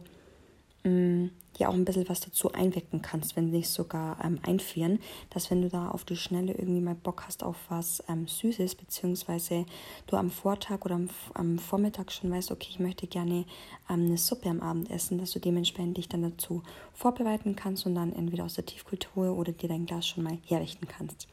mh, 0.83 1.29
ja 1.57 1.69
auch 1.69 1.73
ein 1.73 1.85
bisschen 1.85 2.07
was 2.09 2.21
dazu 2.21 2.51
einwecken 2.53 3.01
kannst, 3.01 3.35
wenn 3.35 3.51
nicht 3.51 3.69
sogar 3.69 4.17
ähm, 4.23 4.39
einfrieren, 4.43 4.99
dass 5.29 5.51
wenn 5.51 5.61
du 5.61 5.69
da 5.69 5.89
auf 5.89 6.05
die 6.05 6.15
Schnelle 6.15 6.53
irgendwie 6.53 6.81
mal 6.81 6.95
Bock 6.95 7.23
hast 7.27 7.43
auf 7.43 7.57
was 7.69 8.03
ähm, 8.09 8.27
Süßes, 8.27 8.75
beziehungsweise 8.75 9.65
du 10.07 10.15
am 10.15 10.31
Vortag 10.31 10.85
oder 10.85 10.95
am, 10.95 11.09
am 11.33 11.59
Vormittag 11.59 12.11
schon 12.11 12.31
weißt, 12.31 12.51
okay, 12.51 12.67
ich 12.69 12.79
möchte 12.79 13.07
gerne 13.07 13.45
ähm, 13.89 14.05
eine 14.05 14.17
Suppe 14.17 14.49
am 14.49 14.61
Abend 14.61 14.89
essen, 14.89 15.17
dass 15.17 15.31
du 15.31 15.39
dementsprechend 15.39 15.97
dich 15.97 16.09
dann 16.09 16.23
dazu 16.23 16.63
vorbereiten 16.93 17.55
kannst 17.55 17.85
und 17.85 17.95
dann 17.95 18.13
entweder 18.13 18.45
aus 18.45 18.55
der 18.55 18.65
Tiefkultur 18.65 19.37
oder 19.37 19.51
dir 19.51 19.69
dein 19.69 19.85
Glas 19.85 20.07
schon 20.07 20.23
mal 20.23 20.37
herrichten 20.47 20.87
kannst. 20.87 21.27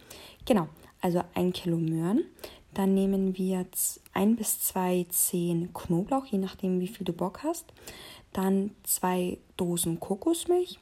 Genau, 0.45 0.69
also 1.01 1.23
ein 1.35 1.53
Kilo 1.53 1.77
Möhren. 1.77 2.25
Dann 2.75 2.95
nehmen 2.95 3.37
wir 3.39 3.61
jetzt 3.61 4.01
ein 4.13 4.37
bis 4.37 4.61
zwei 4.61 5.07
Zehen 5.09 5.73
Knoblauch, 5.73 6.27
je 6.27 6.39
nachdem, 6.39 6.81
wie 6.81 6.89
viel 6.89 7.05
du 7.05 7.13
Bock 7.13 7.41
hast. 7.43 7.73
Dann 8.39 8.71
zwei 8.85 9.39
Dosen 9.57 9.99
Kokosmilch. 9.99 10.79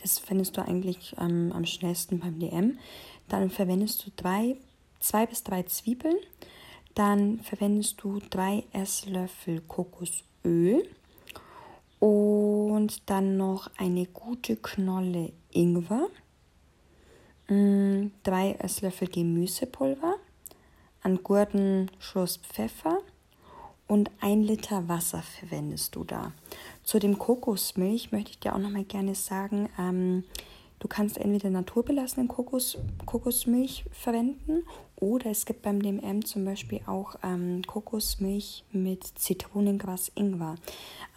Das 0.00 0.18
findest 0.18 0.56
du 0.56 0.62
eigentlich 0.62 1.14
ähm, 1.20 1.52
am 1.54 1.66
schnellsten 1.66 2.18
beim 2.18 2.38
DM. 2.38 2.78
Dann 3.28 3.50
verwendest 3.50 4.06
du 4.06 4.10
drei, 4.16 4.56
zwei 4.98 5.26
bis 5.26 5.44
drei 5.44 5.64
Zwiebeln. 5.64 6.16
Dann 6.94 7.40
verwendest 7.40 8.02
du 8.02 8.20
drei 8.30 8.64
Esslöffel 8.72 9.60
Kokosöl 9.60 10.88
und 11.98 13.02
dann 13.10 13.36
noch 13.36 13.70
eine 13.76 14.06
gute 14.06 14.56
Knolle 14.56 15.34
Ingwer, 15.50 16.08
mm, 17.48 18.12
drei 18.22 18.52
Esslöffel 18.52 19.08
Gemüsepulver, 19.08 20.14
einen 21.02 21.22
guten 21.22 21.90
Schuss 21.98 22.38
Pfeffer 22.38 23.00
und 23.92 24.10
ein 24.22 24.42
Liter 24.42 24.88
Wasser 24.88 25.20
verwendest 25.20 25.96
du 25.96 26.02
da. 26.02 26.32
Zu 26.82 26.98
dem 26.98 27.18
Kokosmilch 27.18 28.10
möchte 28.10 28.30
ich 28.30 28.38
dir 28.38 28.54
auch 28.54 28.58
noch 28.58 28.70
mal 28.70 28.84
gerne 28.84 29.14
sagen, 29.14 29.68
ähm, 29.78 30.24
du 30.78 30.88
kannst 30.88 31.18
entweder 31.18 31.50
naturbelassene 31.50 32.26
Kokos, 32.26 32.78
Kokosmilch 33.04 33.84
verwenden 33.92 34.64
oder 35.02 35.32
es 35.32 35.46
gibt 35.46 35.62
beim 35.62 35.82
DMM 35.82 36.24
zum 36.24 36.44
Beispiel 36.44 36.80
auch 36.86 37.16
ähm, 37.24 37.62
Kokosmilch 37.66 38.62
mit 38.70 39.02
Zitronengras 39.04 40.12
Ingwer. 40.14 40.54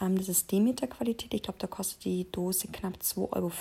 Ähm, 0.01 0.17
das 0.17 0.27
ist 0.27 0.51
Demeter-Qualität. 0.51 1.31
Ich 1.35 1.43
glaube, 1.43 1.59
da 1.59 1.67
kostet 1.67 2.03
die 2.03 2.25
Dose 2.31 2.67
knapp 2.69 2.95
2,50 2.95 3.21
Euro. 3.31 3.51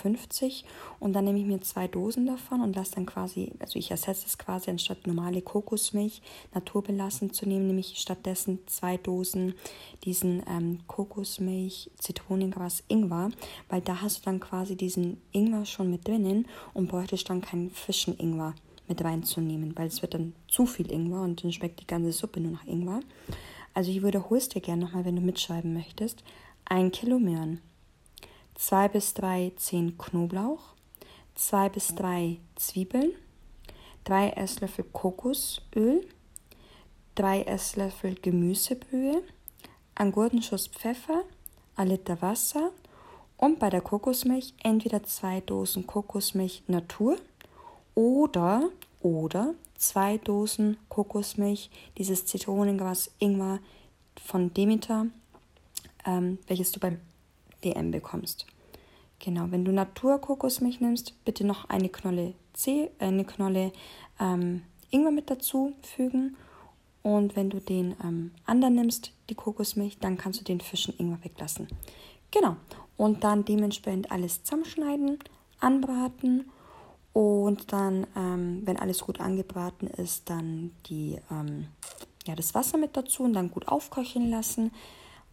Und 0.99 1.13
dann 1.13 1.27
nehme 1.27 1.39
ich 1.39 1.45
mir 1.45 1.61
zwei 1.61 1.89
Dosen 1.89 2.25
davon 2.25 2.63
und 2.63 2.75
lasse 2.75 2.95
dann 2.95 3.05
quasi, 3.05 3.53
also 3.59 3.79
ich 3.79 3.91
ersetze 3.91 4.25
es 4.27 4.39
quasi, 4.39 4.71
anstatt 4.71 5.07
normale 5.07 5.43
Kokosmilch 5.43 6.23
naturbelassen 6.55 7.35
zu 7.35 7.47
nehmen, 7.47 7.67
nehme 7.67 7.81
ich 7.81 7.99
stattdessen 7.99 8.61
zwei 8.65 8.97
Dosen 8.97 9.55
diesen 10.05 10.43
ähm, 10.49 10.79
Kokosmilch, 10.87 11.91
Zitronengras 11.99 12.83
Ingwer, 12.89 13.31
weil 13.69 13.83
da 13.83 14.01
hast 14.01 14.21
du 14.21 14.23
dann 14.25 14.41
quasi 14.41 14.75
diesen 14.75 15.21
Ingwer 15.33 15.67
schon 15.67 15.91
mit 15.91 16.09
drinnen 16.09 16.49
und 16.73 16.89
bräuchtest 16.89 17.29
dann 17.29 17.43
keinen 17.43 17.71
frischen 17.71 18.19
Ingwer 18.19 18.55
mit 18.89 19.03
reinzunehmen, 19.03 19.77
weil 19.77 19.87
es 19.87 20.03
wird 20.03 20.15
dann 20.15 20.35
zu 20.49 20.67
viel 20.67 20.91
Ingwer 20.91 21.23
und 21.23 21.43
dann 21.43 21.53
schmeckt 21.53 21.81
die 21.81 21.87
ganze 21.87 22.13
Suppe 22.13 22.41
nur 22.41 22.53
nach 22.53 22.67
Ingwer. 22.67 23.01
Also 23.73 23.91
ich 23.91 24.03
wiederhole 24.03 24.39
es 24.39 24.49
dir 24.49 24.61
gerne 24.61 24.85
nochmal, 24.85 25.05
wenn 25.05 25.17
du 25.17 25.23
mitschreiben 25.23 25.73
möchtest. 25.73 26.23
Ein 26.65 26.93
Kilo 26.93 27.19
Möhren, 27.19 27.61
zwei 28.55 28.89
bis 28.89 29.15
drei 29.15 29.53
Zehen 29.57 29.99
Knoblauch, 29.99 30.75
zwei 31.35 31.69
bis 31.69 31.95
drei 31.95 32.39
Zwiebeln, 32.57 33.13
drei 34.05 34.31
Esslöffel 34.31 34.85
Kokosöl, 34.93 36.07
drei 37.15 37.43
Esslöffel 37.43 38.15
Gemüsebrühe, 38.15 39.23
einen 39.95 40.13
guten 40.13 40.43
Schuss 40.43 40.69
Pfeffer, 40.69 41.25
ein 41.77 41.89
Liter 41.89 42.21
Wasser. 42.23 42.71
Und 43.37 43.59
bei 43.59 43.69
der 43.69 43.81
Kokosmilch 43.81 44.55
entweder 44.63 45.03
zwei 45.03 45.41
Dosen 45.41 45.87
Kokosmilch 45.87 46.63
Natur 46.69 47.19
oder, 47.95 48.71
oder 49.01 49.55
zwei 49.77 50.19
Dosen 50.19 50.77
Kokosmilch, 50.89 51.71
dieses 51.99 52.27
Zitronengras 52.27 53.11
Ingwer 53.19 53.59
von 54.23 54.53
Demeter, 54.55 55.07
ähm, 56.07 56.39
welches 56.47 56.73
du 56.73 56.81
beim 56.81 56.99
DM 57.63 57.91
bekommst. 57.91 58.47
Genau, 59.19 59.47
wenn 59.51 59.65
du 59.65 59.73
Naturkokosmilch 59.73 60.81
nimmst, 60.81 61.15
bitte 61.25 61.45
noch 61.45 61.69
eine 61.69 61.89
Knolle 61.89 62.35
C, 62.53 62.91
eine 62.99 63.25
Knolle 63.25 63.73
ähm, 64.21 64.63
Ingwer 64.91 65.13
mit 65.13 65.31
dazu 65.31 65.73
fügen. 65.83 66.37
Und 67.03 67.37
wenn 67.37 67.51
du 67.51 67.61
den 67.61 67.95
ähm, 68.03 68.33
anderen 68.47 68.75
nimmst, 68.75 69.13
die 69.29 69.35
Kokosmilch, 69.35 69.99
dann 69.99 70.17
kannst 70.17 70.41
du 70.41 70.45
den 70.45 70.61
frischen 70.61 70.95
Ingwer 70.99 71.23
weglassen. 71.23 71.69
Genau. 72.31 72.57
Und 72.97 73.25
dann 73.25 73.45
dementsprechend 73.45 74.11
alles 74.11 74.45
zusammenschneiden, 74.45 75.19
anbraten 75.61 76.51
und 77.15 77.73
dann, 77.73 78.09
ähm, 78.17 78.63
wenn 78.65 78.77
alles 78.77 78.99
gut 78.99 79.21
angebraten 79.21 79.87
ist, 79.87 80.29
dann 80.29 80.73
die, 80.87 81.17
ähm, 81.31 81.69
ja, 82.27 82.35
das 82.35 82.57
Wasser 82.57 82.77
mit 82.77 82.97
dazu 82.97 83.23
und 83.23 83.35
dann 83.35 83.53
gut 83.53 83.69
aufkochen 83.69 84.31
lassen. 84.31 84.73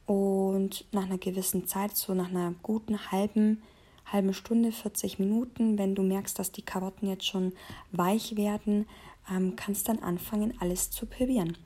Und 0.06 0.86
nach 0.92 1.06
einer 1.06 1.18
gewissen 1.18 1.66
Zeit, 1.66 1.98
so 1.98 2.14
nach 2.14 2.30
einer 2.30 2.54
guten 2.62 3.12
halben, 3.12 3.64
halben 4.06 4.36
Stunde, 4.36 4.72
40 4.72 5.18
Minuten, 5.18 5.80
wenn 5.80 5.96
du 5.96 6.04
merkst, 6.04 6.38
dass 6.38 6.52
die 6.52 6.62
Karotten 6.62 7.10
jetzt 7.10 7.26
schon 7.26 7.54
weich 7.92 8.36
werden, 8.36 8.86
ähm, 9.32 9.56
kannst 9.56 9.90
dann 9.90 10.00
anfangen, 10.00 10.54
alles 10.60 10.92
zu 10.92 11.08
pürieren. 11.08 11.58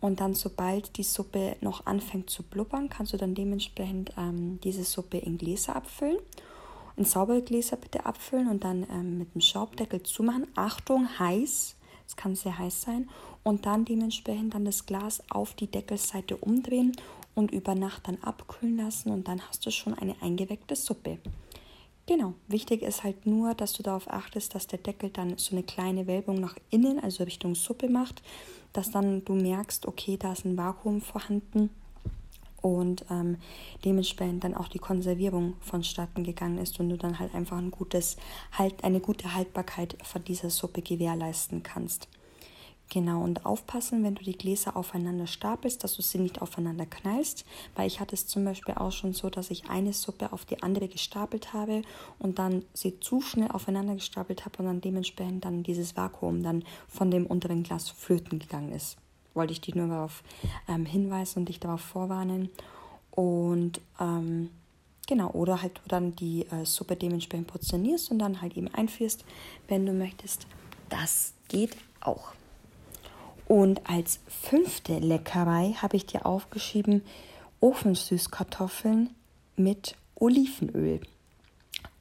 Und 0.00 0.18
dann, 0.18 0.34
sobald 0.34 0.96
die 0.96 1.04
Suppe 1.04 1.54
noch 1.60 1.86
anfängt 1.86 2.30
zu 2.30 2.42
blubbern, 2.42 2.88
kannst 2.88 3.12
du 3.12 3.16
dann 3.16 3.36
dementsprechend 3.36 4.12
ähm, 4.18 4.58
diese 4.64 4.82
Suppe 4.82 5.18
in 5.18 5.38
Gläser 5.38 5.76
abfüllen 5.76 6.18
in 6.96 7.04
saubere 7.04 7.42
Gläser 7.42 7.76
bitte 7.76 8.06
abfüllen 8.06 8.48
und 8.48 8.64
dann 8.64 8.86
ähm, 8.90 9.18
mit 9.18 9.34
dem 9.34 9.40
Schaubdeckel 9.40 10.02
zumachen. 10.02 10.46
Achtung, 10.54 11.08
heiß, 11.18 11.76
es 12.06 12.16
kann 12.16 12.34
sehr 12.34 12.58
heiß 12.58 12.82
sein. 12.82 13.08
Und 13.42 13.66
dann 13.66 13.84
dementsprechend 13.84 14.54
dann 14.54 14.64
das 14.64 14.86
Glas 14.86 15.22
auf 15.30 15.54
die 15.54 15.66
Deckelseite 15.66 16.36
umdrehen 16.36 16.92
und 17.34 17.50
über 17.50 17.74
Nacht 17.74 18.06
dann 18.06 18.18
abkühlen 18.22 18.76
lassen 18.76 19.10
und 19.10 19.26
dann 19.26 19.40
hast 19.48 19.64
du 19.66 19.70
schon 19.70 19.94
eine 19.94 20.14
eingeweckte 20.20 20.76
Suppe. 20.76 21.18
Genau, 22.06 22.34
wichtig 22.48 22.82
ist 22.82 23.04
halt 23.04 23.26
nur, 23.26 23.54
dass 23.54 23.72
du 23.72 23.82
darauf 23.82 24.10
achtest, 24.10 24.54
dass 24.54 24.66
der 24.66 24.80
Deckel 24.80 25.10
dann 25.10 25.38
so 25.38 25.54
eine 25.54 25.62
kleine 25.62 26.06
Wölbung 26.06 26.40
nach 26.40 26.56
innen, 26.70 26.98
also 26.98 27.24
Richtung 27.24 27.54
Suppe 27.54 27.88
macht, 27.88 28.22
dass 28.72 28.90
dann 28.90 29.24
du 29.24 29.34
merkst, 29.34 29.86
okay, 29.86 30.16
da 30.16 30.32
ist 30.32 30.44
ein 30.44 30.56
Vakuum 30.56 31.00
vorhanden 31.00 31.70
und 32.62 33.04
ähm, 33.10 33.36
dementsprechend 33.84 34.44
dann 34.44 34.54
auch 34.54 34.68
die 34.68 34.78
Konservierung 34.78 35.54
vonstatten 35.60 36.24
gegangen 36.24 36.58
ist 36.58 36.80
und 36.80 36.88
du 36.88 36.96
dann 36.96 37.18
halt 37.18 37.34
einfach 37.34 37.58
ein 37.58 37.70
gutes, 37.70 38.16
halt, 38.52 38.84
eine 38.84 39.00
gute 39.00 39.34
Haltbarkeit 39.34 39.96
von 40.02 40.24
dieser 40.24 40.48
Suppe 40.48 40.80
gewährleisten 40.80 41.62
kannst. 41.62 42.08
Genau, 42.88 43.22
und 43.22 43.46
aufpassen, 43.46 44.04
wenn 44.04 44.16
du 44.16 44.22
die 44.22 44.36
Gläser 44.36 44.76
aufeinander 44.76 45.26
stapelst, 45.26 45.82
dass 45.82 45.96
du 45.96 46.02
sie 46.02 46.18
nicht 46.18 46.42
aufeinander 46.42 46.84
knallst, 46.84 47.46
weil 47.74 47.86
ich 47.86 48.00
hatte 48.00 48.14
es 48.14 48.26
zum 48.26 48.44
Beispiel 48.44 48.74
auch 48.74 48.92
schon 48.92 49.14
so, 49.14 49.30
dass 49.30 49.50
ich 49.50 49.70
eine 49.70 49.94
Suppe 49.94 50.30
auf 50.30 50.44
die 50.44 50.62
andere 50.62 50.88
gestapelt 50.88 51.54
habe 51.54 51.82
und 52.18 52.38
dann 52.38 52.66
sie 52.74 53.00
zu 53.00 53.22
schnell 53.22 53.50
aufeinander 53.50 53.94
gestapelt 53.94 54.44
habe 54.44 54.58
und 54.58 54.66
dann 54.66 54.80
dementsprechend 54.82 55.46
dann 55.46 55.62
dieses 55.62 55.96
Vakuum 55.96 56.42
dann 56.42 56.64
von 56.86 57.10
dem 57.10 57.24
unteren 57.24 57.62
Glas 57.62 57.88
flöten 57.88 58.38
gegangen 58.38 58.72
ist 58.72 58.98
wollte 59.34 59.52
ich 59.52 59.60
dich 59.60 59.74
nur 59.74 59.88
darauf 59.88 60.22
ähm, 60.68 60.86
hinweisen 60.86 61.40
und 61.40 61.48
dich 61.48 61.60
darauf 61.60 61.80
vorwarnen. 61.80 62.50
Und 63.10 63.80
ähm, 64.00 64.50
genau, 65.06 65.30
oder 65.30 65.62
halt 65.62 65.78
du 65.78 65.88
dann 65.88 66.16
die 66.16 66.46
äh, 66.50 66.64
Suppe 66.64 66.96
dementsprechend 66.96 67.48
portionierst 67.48 68.10
und 68.10 68.18
dann 68.18 68.40
halt 68.40 68.56
eben 68.56 68.68
einführst, 68.68 69.24
wenn 69.68 69.86
du 69.86 69.92
möchtest. 69.92 70.46
Das 70.88 71.34
geht 71.48 71.76
auch. 72.00 72.32
Und 73.46 73.88
als 73.88 74.20
fünfte 74.28 74.98
Leckerei 74.98 75.74
habe 75.80 75.96
ich 75.96 76.06
dir 76.06 76.24
aufgeschrieben 76.26 77.02
Ofensüßkartoffeln 77.60 79.10
mit 79.56 79.94
Olivenöl 80.14 81.00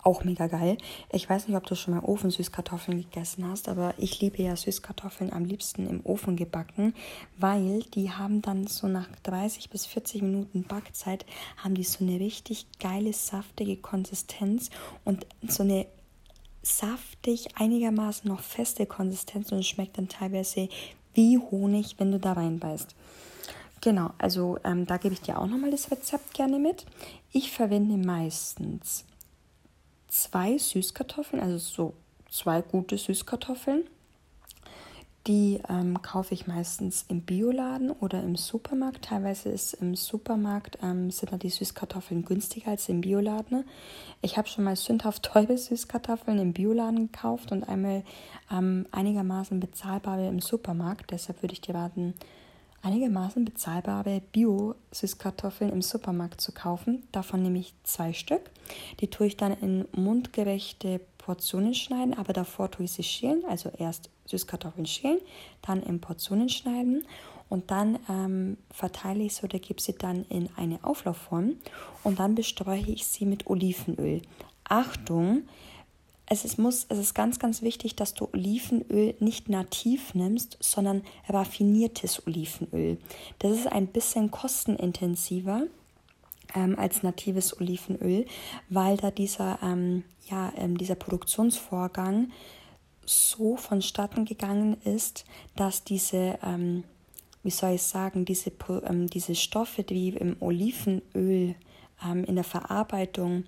auch 0.03 0.23
mega 0.23 0.47
geil. 0.47 0.77
Ich 1.11 1.29
weiß 1.29 1.47
nicht, 1.47 1.57
ob 1.57 1.65
du 1.65 1.75
schon 1.75 1.93
mal 1.93 2.03
Ofensüßkartoffeln 2.03 3.01
gegessen 3.01 3.47
hast, 3.47 3.69
aber 3.69 3.93
ich 3.97 4.19
liebe 4.21 4.41
ja 4.41 4.55
Süßkartoffeln 4.55 5.31
am 5.31 5.45
liebsten 5.45 5.87
im 5.87 6.05
Ofen 6.05 6.35
gebacken, 6.35 6.93
weil 7.37 7.83
die 7.93 8.11
haben 8.11 8.41
dann 8.41 8.67
so 8.67 8.87
nach 8.87 9.07
30 9.23 9.69
bis 9.69 9.85
40 9.85 10.21
Minuten 10.21 10.63
Backzeit 10.63 11.25
haben 11.57 11.75
die 11.75 11.83
so 11.83 12.03
eine 12.03 12.19
richtig 12.19 12.65
geile, 12.79 13.13
saftige 13.13 13.77
Konsistenz 13.77 14.69
und 15.05 15.25
so 15.47 15.63
eine 15.63 15.85
saftig, 16.63 17.57
einigermaßen 17.57 18.29
noch 18.29 18.41
feste 18.41 18.85
Konsistenz 18.85 19.51
und 19.51 19.65
schmeckt 19.65 19.97
dann 19.97 20.09
teilweise 20.09 20.69
wie 21.13 21.37
Honig, 21.37 21.95
wenn 21.97 22.11
du 22.11 22.19
da 22.19 22.33
reinbeißt. 22.33 22.95
Genau, 23.81 24.11
also 24.19 24.59
ähm, 24.63 24.85
da 24.85 24.97
gebe 24.97 25.13
ich 25.13 25.21
dir 25.21 25.39
auch 25.39 25.47
nochmal 25.47 25.71
das 25.71 25.89
Rezept 25.89 26.35
gerne 26.35 26.59
mit. 26.59 26.85
Ich 27.31 27.51
verwende 27.51 27.97
meistens 27.97 29.05
zwei 30.11 30.57
Süßkartoffeln, 30.57 31.41
also 31.41 31.57
so 31.57 31.93
zwei 32.29 32.61
gute 32.61 32.97
Süßkartoffeln. 32.97 33.85
Die 35.27 35.61
ähm, 35.69 36.01
kaufe 36.01 36.33
ich 36.33 36.47
meistens 36.47 37.05
im 37.07 37.21
Bioladen 37.21 37.91
oder 37.91 38.23
im 38.23 38.35
Supermarkt. 38.35 39.05
Teilweise 39.05 39.49
ist 39.49 39.73
im 39.75 39.95
Supermarkt 39.95 40.79
ähm, 40.81 41.11
sind 41.11 41.31
da 41.31 41.37
die 41.37 41.49
Süßkartoffeln 41.49 42.25
günstiger 42.25 42.71
als 42.71 42.89
im 42.89 43.01
Bioladen. 43.01 43.63
Ich 44.23 44.37
habe 44.37 44.47
schon 44.47 44.63
mal 44.63 44.75
sündhaft 44.75 45.23
teure 45.31 45.57
Süßkartoffeln 45.57 46.39
im 46.39 46.53
Bioladen 46.53 47.11
gekauft 47.11 47.51
und 47.51 47.63
einmal 47.63 48.03
ähm, 48.51 48.87
einigermaßen 48.91 49.59
bezahlbare 49.59 50.27
im 50.27 50.39
Supermarkt. 50.39 51.11
Deshalb 51.11 51.43
würde 51.43 51.53
ich 51.53 51.61
dir 51.61 51.75
raten, 51.75 52.15
einigermaßen 52.81 53.45
bezahlbare 53.45 54.21
Bio-Süßkartoffeln 54.31 55.71
im 55.71 55.81
Supermarkt 55.81 56.41
zu 56.41 56.51
kaufen. 56.51 57.03
Davon 57.11 57.43
nehme 57.43 57.59
ich 57.59 57.73
zwei 57.83 58.13
Stück. 58.13 58.41
Die 58.99 59.07
tue 59.09 59.27
ich 59.27 59.37
dann 59.37 59.53
in 59.59 59.85
mundgerechte 59.91 60.99
Portionen 61.17 61.75
schneiden, 61.75 62.17
aber 62.17 62.33
davor 62.33 62.71
tue 62.71 62.85
ich 62.85 62.91
sie 62.91 63.03
schälen. 63.03 63.43
Also 63.47 63.69
erst 63.77 64.09
Süßkartoffeln 64.25 64.85
schälen, 64.85 65.19
dann 65.61 65.83
in 65.83 66.01
Portionen 66.01 66.49
schneiden 66.49 67.05
und 67.49 67.69
dann 67.69 67.99
ähm, 68.09 68.57
verteile 68.71 69.23
ich 69.23 69.35
sie 69.35 69.43
oder 69.43 69.59
gebe 69.59 69.81
sie 69.81 69.93
dann 69.93 70.25
in 70.29 70.49
eine 70.55 70.79
Auflaufform 70.83 71.55
und 72.03 72.19
dann 72.19 72.33
bestreue 72.33 72.79
ich 72.79 73.05
sie 73.05 73.25
mit 73.25 73.47
Olivenöl. 73.47 74.21
Achtung, 74.63 75.43
es 76.31 76.45
ist, 76.45 76.57
muss, 76.57 76.85
es 76.87 76.97
ist 76.97 77.13
ganz, 77.13 77.39
ganz 77.39 77.61
wichtig, 77.61 77.97
dass 77.97 78.13
du 78.13 78.29
Olivenöl 78.31 79.15
nicht 79.19 79.49
nativ 79.49 80.15
nimmst, 80.15 80.57
sondern 80.61 81.03
raffiniertes 81.27 82.25
Olivenöl. 82.25 82.97
Das 83.39 83.51
ist 83.51 83.67
ein 83.67 83.87
bisschen 83.87 84.31
kostenintensiver 84.31 85.63
ähm, 86.55 86.79
als 86.79 87.03
natives 87.03 87.59
Olivenöl, 87.59 88.25
weil 88.69 88.95
da 88.95 89.11
dieser, 89.11 89.59
ähm, 89.61 90.05
ja, 90.29 90.53
ähm, 90.55 90.77
dieser 90.77 90.95
Produktionsvorgang 90.95 92.31
so 93.05 93.57
vonstatten 93.57 94.23
gegangen 94.23 94.77
ist, 94.85 95.25
dass 95.57 95.83
diese, 95.83 96.39
ähm, 96.43 96.85
wie 97.43 97.51
soll 97.51 97.71
ich 97.71 97.83
sagen, 97.83 98.23
diese, 98.23 98.53
ähm, 98.85 99.07
diese 99.07 99.35
Stoffe, 99.35 99.83
die 99.83 100.09
im 100.11 100.37
Olivenöl 100.39 101.55
ähm, 102.05 102.23
in 102.23 102.35
der 102.35 102.45
Verarbeitung 102.45 103.43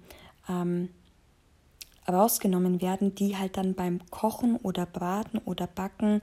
rausgenommen 2.08 2.82
werden, 2.82 3.16
die 3.16 3.38
halt 3.38 3.58
dann 3.58 3.74
beim 3.74 4.00
Kochen 4.10 4.58
oder 4.58 4.86
Braten 4.86 5.40
oder 5.46 5.68
Backen 5.68 6.22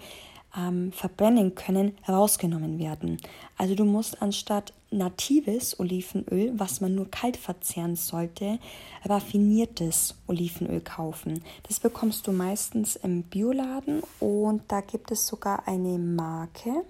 ähm, 0.57 0.93
verbrennen 0.93 1.55
können, 1.55 1.97
rausgenommen 2.09 2.79
werden. 2.79 3.19
Also 3.57 3.75
du 3.75 3.85
musst 3.85 4.21
anstatt 4.21 4.73
natives 4.91 5.79
Olivenöl, 5.79 6.53
was 6.59 6.81
man 6.81 6.95
nur 6.95 7.11
kalt 7.11 7.37
verzehren 7.37 7.95
sollte, 7.95 8.59
raffiniertes 9.05 10.17
Olivenöl 10.27 10.81
kaufen. 10.81 11.45
Das 11.69 11.79
bekommst 11.79 12.27
du 12.27 12.33
meistens 12.33 12.97
im 12.97 13.23
Bioladen 13.23 14.03
und 14.19 14.63
da 14.69 14.81
gibt 14.81 15.13
es 15.13 15.27
sogar 15.27 15.69
eine 15.69 15.99
Marke 15.99 16.85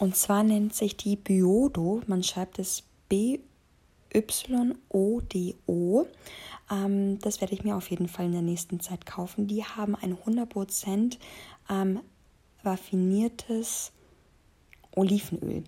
und 0.00 0.16
zwar 0.16 0.42
nennt 0.42 0.74
sich 0.74 0.96
die 0.96 1.16
Biodo. 1.16 2.00
Man 2.06 2.22
schreibt 2.22 2.58
es 2.58 2.84
B-Y-O-D-O. 3.10 3.46
Ähm, 6.70 7.18
das 7.20 7.40
werde 7.40 7.54
ich 7.54 7.64
mir 7.64 7.76
auf 7.76 7.90
jeden 7.90 8.08
Fall 8.08 8.26
in 8.26 8.32
der 8.32 8.42
nächsten 8.42 8.80
Zeit 8.80 9.06
kaufen. 9.06 9.46
Die 9.46 9.64
haben 9.64 9.94
ein 9.96 10.16
100% 10.16 11.18
ähm, 11.68 12.00
raffiniertes 12.64 13.92
Olivenöl. 14.94 15.64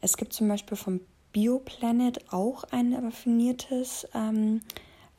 Es 0.00 0.16
gibt 0.16 0.32
zum 0.32 0.48
Beispiel 0.48 0.76
vom 0.76 1.00
Bioplanet 1.32 2.32
auch 2.32 2.64
ein 2.64 2.92
raffiniertes 2.92 4.06
ähm, 4.14 4.60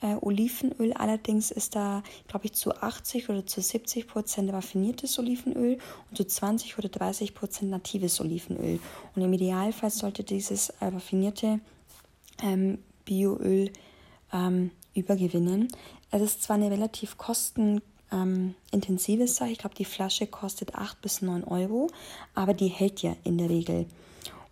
äh, 0.01 0.15
Olivenöl. 0.21 0.93
Allerdings 0.93 1.49
ist 1.49 1.75
da, 1.75 2.03
glaube 2.27 2.45
ich, 2.45 2.53
zu 2.53 2.75
80 2.75 3.29
oder 3.29 3.45
zu 3.45 3.61
70 3.61 4.07
Prozent 4.07 4.51
raffiniertes 4.51 5.17
Olivenöl 5.17 5.79
und 6.09 6.17
zu 6.17 6.25
20 6.25 6.77
oder 6.77 6.89
30 6.89 7.33
Prozent 7.33 7.71
natives 7.71 8.19
Olivenöl. 8.19 8.79
Und 9.15 9.21
im 9.21 9.33
Idealfall 9.33 9.89
sollte 9.89 10.23
dieses 10.23 10.69
äh, 10.69 10.85
raffinierte 10.85 11.59
ähm, 12.43 12.79
Bioöl 13.05 13.71
ähm, 14.31 14.71
übergewinnen. 14.93 15.67
Es 16.11 16.21
ist 16.21 16.43
zwar 16.43 16.55
eine 16.55 16.71
relativ 16.71 17.17
kostenintensive 17.17 19.21
ähm, 19.21 19.27
Sache, 19.27 19.49
ich 19.49 19.57
glaube, 19.57 19.75
die 19.75 19.85
Flasche 19.85 20.27
kostet 20.27 20.75
8 20.75 21.01
bis 21.01 21.21
9 21.21 21.43
Euro, 21.43 21.89
aber 22.35 22.53
die 22.53 22.67
hält 22.67 23.01
ja 23.01 23.15
in 23.23 23.37
der 23.37 23.49
Regel. 23.49 23.87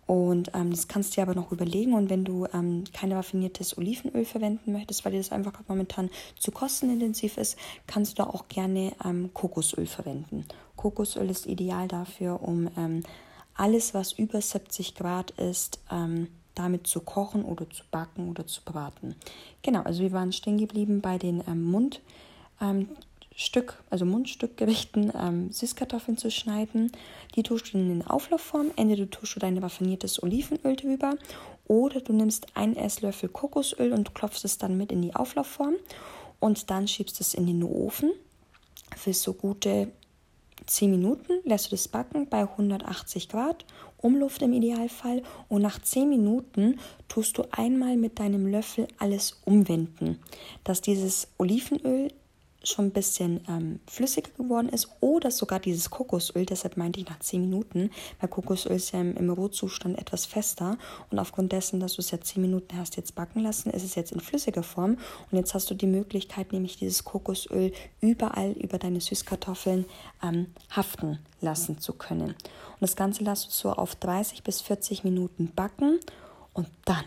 Und 0.06 0.50
ähm, 0.54 0.70
das 0.70 0.88
kannst 0.88 1.12
du 1.12 1.14
dir 1.14 1.22
aber 1.22 1.34
noch 1.34 1.52
überlegen. 1.52 1.94
Und 1.94 2.10
wenn 2.10 2.24
du 2.24 2.46
ähm, 2.52 2.84
kein 2.92 3.12
raffiniertes 3.12 3.78
Olivenöl 3.78 4.24
verwenden 4.24 4.72
möchtest, 4.72 5.04
weil 5.04 5.12
dir 5.12 5.18
das 5.18 5.32
einfach 5.32 5.52
momentan 5.68 6.10
zu 6.38 6.50
kostenintensiv 6.50 7.38
ist, 7.38 7.56
kannst 7.86 8.18
du 8.18 8.22
da 8.22 8.28
auch 8.28 8.48
gerne 8.48 8.92
ähm, 9.04 9.30
Kokosöl 9.32 9.86
verwenden. 9.86 10.44
Kokosöl 10.76 11.30
ist 11.30 11.46
ideal 11.46 11.88
dafür, 11.88 12.42
um 12.42 12.68
ähm, 12.76 13.02
alles, 13.54 13.94
was 13.94 14.12
über 14.12 14.40
70 14.40 14.94
Grad 14.94 15.30
ist, 15.32 15.80
ähm, 15.90 16.28
damit 16.54 16.86
zu 16.86 17.00
kochen 17.00 17.44
oder 17.44 17.68
zu 17.70 17.84
backen 17.90 18.28
oder 18.28 18.46
zu 18.46 18.62
braten. 18.64 19.14
Genau, 19.62 19.82
also 19.82 20.02
wir 20.02 20.12
waren 20.12 20.32
stehen 20.32 20.58
geblieben 20.58 21.00
bei 21.00 21.18
den 21.18 21.42
ähm, 21.48 21.64
Mundstück, 21.64 22.02
ähm, 22.60 22.88
also 23.90 24.04
Mundstückgerichten, 24.04 25.12
ähm, 25.18 25.52
Süßkartoffeln 25.52 26.18
zu 26.18 26.30
schneiden. 26.30 26.92
Die 27.34 27.42
tust 27.42 27.72
du 27.72 27.78
in 27.78 27.90
eine 27.90 28.10
Auflaufform. 28.10 28.70
Entweder 28.76 29.04
du 29.04 29.10
tust 29.10 29.36
du 29.36 29.40
dein 29.40 29.58
raffiniertes 29.58 30.22
Olivenöl 30.22 30.76
drüber 30.76 31.14
oder 31.66 32.00
du 32.00 32.12
nimmst 32.12 32.56
einen 32.56 32.76
Esslöffel 32.76 33.28
Kokosöl 33.28 33.92
und 33.92 34.14
klopfst 34.14 34.44
es 34.44 34.58
dann 34.58 34.76
mit 34.76 34.92
in 34.92 35.02
die 35.02 35.14
Auflaufform 35.14 35.74
und 36.40 36.70
dann 36.70 36.88
schiebst 36.88 37.20
es 37.20 37.34
in 37.34 37.46
den 37.46 37.62
Ofen 37.62 38.10
für 38.96 39.12
so 39.12 39.32
gute 39.32 39.90
10 40.66 40.90
Minuten 40.90 41.40
lässt 41.44 41.66
du 41.66 41.70
das 41.70 41.88
backen 41.88 42.28
bei 42.28 42.42
180 42.42 43.28
Grad, 43.28 43.64
Umluft 44.02 44.42
im 44.42 44.52
Idealfall. 44.52 45.22
Und 45.48 45.62
nach 45.62 45.80
10 45.80 46.08
Minuten 46.08 46.78
tust 47.08 47.38
du 47.38 47.44
einmal 47.50 47.96
mit 47.96 48.18
deinem 48.18 48.46
Löffel 48.46 48.86
alles 48.98 49.40
umwenden, 49.44 50.18
dass 50.64 50.82
dieses 50.82 51.28
Olivenöl 51.38 52.08
schon 52.64 52.86
ein 52.86 52.90
bisschen 52.92 53.40
ähm, 53.48 53.80
flüssiger 53.86 54.30
geworden 54.36 54.68
ist 54.68 54.88
oder 55.00 55.30
sogar 55.30 55.60
dieses 55.60 55.90
Kokosöl, 55.90 56.46
deshalb 56.46 56.76
meinte 56.76 57.00
ich 57.00 57.08
nach 57.08 57.18
10 57.18 57.40
Minuten, 57.40 57.90
weil 58.20 58.28
Kokosöl 58.28 58.72
ist 58.72 58.92
ja 58.92 59.00
im, 59.00 59.16
im 59.16 59.30
Rohzustand 59.30 59.98
etwas 59.98 60.26
fester 60.26 60.78
und 61.10 61.18
aufgrund 61.18 61.52
dessen, 61.52 61.80
dass 61.80 61.94
du 61.94 62.00
es 62.00 62.10
ja 62.10 62.20
10 62.20 62.40
Minuten 62.40 62.76
hast 62.76 62.96
jetzt 62.96 63.14
backen 63.14 63.40
lassen, 63.40 63.70
ist 63.70 63.84
es 63.84 63.94
jetzt 63.94 64.12
in 64.12 64.20
flüssiger 64.20 64.62
Form 64.62 64.98
und 65.30 65.38
jetzt 65.38 65.54
hast 65.54 65.70
du 65.70 65.74
die 65.74 65.86
Möglichkeit, 65.86 66.52
nämlich 66.52 66.76
dieses 66.76 67.04
Kokosöl 67.04 67.72
überall 68.00 68.52
über 68.52 68.78
deine 68.78 69.00
Süßkartoffeln 69.00 69.86
ähm, 70.22 70.46
haften 70.70 71.18
lassen 71.40 71.78
zu 71.78 71.92
können. 71.92 72.30
Und 72.30 72.80
das 72.80 72.96
Ganze 72.96 73.24
lässt 73.24 73.46
du 73.46 73.50
so 73.50 73.70
auf 73.70 73.94
30 73.96 74.42
bis 74.42 74.60
40 74.60 75.04
Minuten 75.04 75.52
backen 75.54 76.00
und 76.52 76.68
dann 76.84 77.04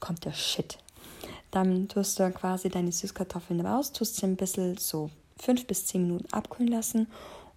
kommt 0.00 0.24
der 0.24 0.32
Shit. 0.32 0.78
Dann 1.50 1.88
tust 1.88 2.18
du 2.18 2.30
quasi 2.30 2.68
deine 2.68 2.92
Süßkartoffeln 2.92 3.60
raus, 3.60 3.92
tust 3.92 4.16
sie 4.16 4.26
ein 4.26 4.36
bisschen 4.36 4.76
so 4.76 5.10
fünf 5.36 5.66
bis 5.66 5.86
zehn 5.86 6.02
Minuten 6.02 6.32
abkühlen 6.32 6.72
lassen 6.72 7.06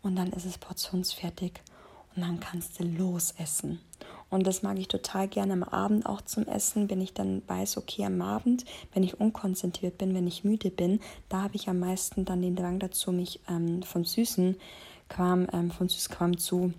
und 0.01 0.15
dann 0.15 0.31
ist 0.31 0.45
es 0.45 0.57
portionsfertig 0.57 1.53
und 2.15 2.21
dann 2.23 2.39
kannst 2.39 2.79
du 2.79 2.83
losessen. 2.83 3.79
Und 4.29 4.47
das 4.47 4.63
mag 4.63 4.79
ich 4.79 4.87
total 4.87 5.27
gerne 5.27 5.53
am 5.53 5.63
Abend 5.63 6.05
auch 6.05 6.21
zum 6.21 6.45
Essen, 6.47 6.89
wenn 6.89 7.01
ich 7.01 7.13
dann 7.13 7.41
weiß, 7.47 7.77
okay, 7.77 8.05
am 8.05 8.21
Abend, 8.21 8.65
wenn 8.93 9.03
ich 9.03 9.19
unkonzentriert 9.19 9.97
bin, 9.97 10.15
wenn 10.15 10.25
ich 10.25 10.43
müde 10.43 10.71
bin, 10.71 11.01
da 11.29 11.41
habe 11.41 11.55
ich 11.55 11.67
am 11.67 11.79
meisten 11.79 12.23
dann 12.25 12.41
den 12.41 12.55
Drang 12.55 12.79
dazu, 12.79 13.11
mich 13.11 13.41
ähm, 13.49 13.83
vom 13.83 14.05
süßen 14.05 14.55
Kram, 15.09 15.47
ähm, 15.51 15.69
von 15.69 15.89
Süßkram 15.89 16.37
zu 16.37 16.73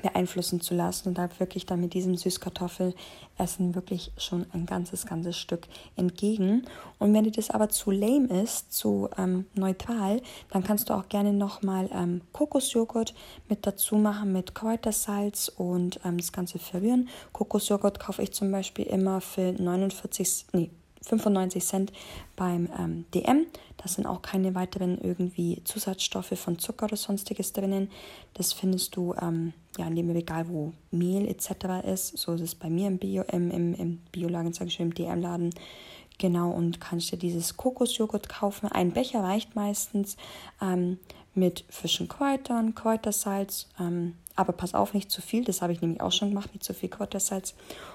beeinflussen 0.00 0.60
zu 0.60 0.74
lassen 0.74 1.08
und 1.08 1.18
da 1.18 1.28
wirklich 1.38 1.66
dann 1.66 1.80
mit 1.80 1.94
diesem 1.94 2.16
Süßkartoffelessen 2.16 3.74
wirklich 3.74 4.12
schon 4.16 4.46
ein 4.52 4.66
ganzes, 4.66 5.06
ganzes 5.06 5.36
Stück 5.36 5.68
entgegen. 5.96 6.64
Und 6.98 7.12
wenn 7.12 7.24
dir 7.24 7.30
das 7.30 7.50
aber 7.50 7.68
zu 7.68 7.90
lame 7.90 8.28
ist, 8.42 8.72
zu 8.72 9.08
ähm, 9.18 9.46
neutral, 9.54 10.22
dann 10.50 10.62
kannst 10.62 10.88
du 10.88 10.94
auch 10.94 11.08
gerne 11.08 11.32
nochmal 11.32 11.90
ähm, 11.92 12.22
Kokosjoghurt 12.32 13.14
mit 13.48 13.66
dazu 13.66 13.96
machen 13.96 14.32
mit 14.32 14.54
Kräutersalz 14.54 15.48
und 15.48 16.00
ähm, 16.04 16.16
das 16.16 16.32
Ganze 16.32 16.58
verrühren. 16.58 17.08
Kokosjoghurt 17.32 18.00
kaufe 18.00 18.22
ich 18.22 18.32
zum 18.32 18.50
Beispiel 18.50 18.86
immer 18.86 19.20
für 19.20 19.52
49, 19.52 20.46
nee, 20.52 20.70
95 21.02 21.64
Cent 21.64 21.92
beim 22.36 22.68
ähm, 22.78 23.04
DM. 23.14 23.46
Da 23.76 23.88
sind 23.88 24.06
auch 24.06 24.22
keine 24.22 24.54
weiteren 24.54 24.98
irgendwie 24.98 25.62
Zusatzstoffe 25.64 26.38
von 26.38 26.58
Zucker 26.58 26.86
oder 26.86 26.96
sonstiges 26.96 27.52
drinnen. 27.52 27.90
Das 28.34 28.52
findest 28.52 28.96
du 28.96 29.14
ähm, 29.20 29.52
ja 29.76 29.86
in 29.86 29.96
dem 29.96 30.10
Regal, 30.10 30.48
wo 30.48 30.72
Mehl 30.90 31.28
etc. 31.28 31.86
ist. 31.86 32.16
So 32.16 32.34
ist 32.34 32.40
es 32.40 32.54
bei 32.54 32.70
mir 32.70 32.86
im 32.86 32.98
Bio, 32.98 33.22
im, 33.32 33.50
im, 33.50 33.74
im 33.74 33.98
Bioladen, 34.12 34.52
sage 34.52 34.68
ich 34.68 34.74
schon, 34.74 34.86
im 34.86 34.94
DM-Laden 34.94 35.50
Genau, 36.18 36.50
und 36.50 36.80
kannst 36.80 37.10
dir 37.10 37.16
dieses 37.16 37.56
Kokosjoghurt 37.56 38.28
kaufen. 38.28 38.70
Ein 38.70 38.92
Becher 38.92 39.24
reicht 39.24 39.56
meistens 39.56 40.16
ähm, 40.60 40.98
mit 41.34 41.64
frischen 41.68 42.08
Kräutern, 42.08 42.74
Kräutersalz. 42.74 43.68
Ähm, 43.80 44.14
aber 44.36 44.52
pass 44.52 44.74
auf, 44.74 44.94
nicht 44.94 45.10
zu 45.10 45.22
viel. 45.22 45.44
Das 45.44 45.62
habe 45.62 45.72
ich 45.72 45.80
nämlich 45.80 46.00
auch 46.00 46.12
schon 46.12 46.30
gemacht, 46.30 46.52
nicht 46.52 46.64
zu 46.64 46.74
viel 46.74 46.88
Kräutersalz. 46.88 47.54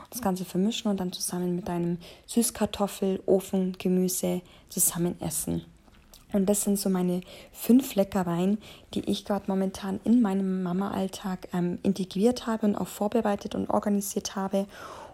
Das 0.09 0.21
Ganze 0.21 0.45
vermischen 0.45 0.89
und 0.89 0.99
dann 0.99 1.11
zusammen 1.11 1.55
mit 1.55 1.67
deinem 1.67 1.97
Süßkartoffel, 2.27 3.21
Ofen, 3.25 3.75
Gemüse 3.77 4.41
zusammen 4.69 5.19
essen. 5.21 5.65
Und 6.33 6.45
das 6.47 6.61
sind 6.61 6.77
so 6.77 6.89
meine 6.89 7.21
fünf 7.53 7.95
Leckereien, 7.95 8.57
die 8.93 9.09
ich 9.09 9.23
gerade 9.23 9.45
momentan 9.47 9.99
in 10.03 10.21
meinem 10.21 10.61
Mama-Alltag 10.61 11.47
ähm, 11.53 11.79
integriert 11.83 12.47
habe 12.47 12.65
und 12.65 12.75
auch 12.75 12.87
vorbereitet 12.87 13.55
und 13.55 13.69
organisiert 13.69 14.35
habe, 14.35 14.67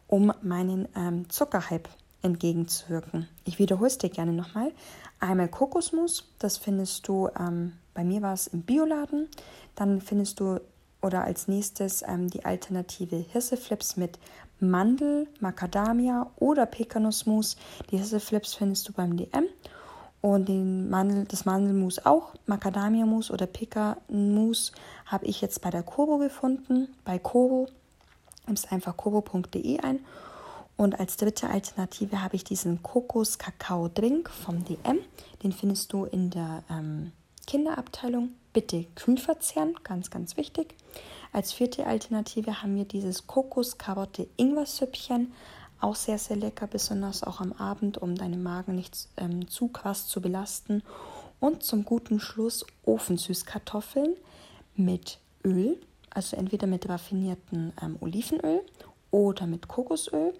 um 0.07 0.33
meinen 0.41 0.87
ähm, 0.95 1.29
Zuckerhype 1.29 1.89
entgegenzuwirken. 2.23 3.27
Ich 3.45 3.59
wiederhole 3.59 3.87
es 3.87 3.97
dir 3.97 4.09
gerne 4.09 4.33
nochmal. 4.33 4.71
Einmal 5.19 5.49
Kokosmus, 5.49 6.29
das 6.39 6.57
findest 6.57 7.07
du, 7.07 7.29
ähm, 7.39 7.73
bei 7.93 8.03
mir 8.03 8.21
war 8.21 8.33
es 8.33 8.47
im 8.47 8.63
Bioladen. 8.63 9.29
Dann 9.75 10.01
findest 10.01 10.39
du 10.39 10.59
oder 11.03 11.23
als 11.23 11.47
nächstes 11.47 12.01
ähm, 12.07 12.29
die 12.29 12.45
Alternative 12.45 13.17
Hirseflips 13.17 13.97
mit 13.97 14.17
Mandel, 14.59 15.27
Macadamia 15.39 16.31
oder 16.37 16.65
Pekanussmus. 16.65 17.57
Die 17.91 17.97
Hirseflips 17.97 18.53
findest 18.53 18.87
du 18.87 18.93
beim 18.93 19.17
DM. 19.17 19.45
Und 20.21 20.47
den 20.47 20.89
Mandel, 20.89 21.25
das 21.25 21.43
Mandelmus 21.43 22.05
auch, 22.05 22.33
Macadamia-Mus 22.45 23.29
oder 23.29 23.45
Pekanuss 23.45 24.71
habe 25.05 25.25
ich 25.25 25.41
jetzt 25.41 25.61
bei 25.61 25.69
der 25.69 25.83
Kobo 25.83 26.17
gefunden, 26.17 26.87
bei 27.03 27.19
Kobo. 27.19 27.67
Gibst 28.47 28.71
einfach 28.71 28.95
kobo.de 28.95 29.79
ein. 29.81 29.99
Und 30.77 30.99
als 30.99 31.17
dritte 31.17 31.49
Alternative 31.49 32.23
habe 32.23 32.35
ich 32.35 32.43
diesen 32.43 32.81
Kokos-Kakao-Drink 32.81 34.29
vom 34.29 34.63
DM. 34.63 34.99
Den 35.43 35.51
findest 35.51 35.91
du 35.91 36.05
in 36.05 36.29
der 36.29 36.63
ähm, 36.69 37.11
Kinderabteilung. 37.45 38.29
Bitte 38.53 38.85
kühl 38.95 39.17
verzehren, 39.17 39.75
ganz, 39.83 40.11
ganz 40.11 40.37
wichtig. 40.37 40.75
Als 41.31 41.51
vierte 41.51 41.87
Alternative 41.87 42.61
haben 42.61 42.75
wir 42.75 42.85
dieses 42.85 43.25
Kokos-Karotte-Ingwer-Süppchen 43.25 45.33
auch 45.81 45.95
sehr, 45.95 46.17
sehr 46.17 46.37
lecker, 46.37 46.67
besonders 46.67 47.23
auch 47.23 47.41
am 47.41 47.51
Abend, 47.53 47.97
um 47.97 48.15
deinen 48.15 48.43
Magen 48.43 48.75
nicht 48.75 49.09
ähm, 49.17 49.49
zu 49.49 49.67
krass 49.67 50.07
zu 50.07 50.21
belasten. 50.21 50.83
Und 51.39 51.63
zum 51.63 51.83
guten 51.83 52.19
Schluss 52.19 52.65
Ofensüßkartoffeln 52.85 54.15
mit 54.75 55.19
Öl, 55.43 55.77
also 56.09 56.37
entweder 56.37 56.67
mit 56.67 56.87
raffiniertem 56.87 57.73
ähm, 57.81 57.97
Olivenöl 57.99 58.61
oder 59.11 59.45
mit 59.45 59.67
Kokosöl. 59.67 60.33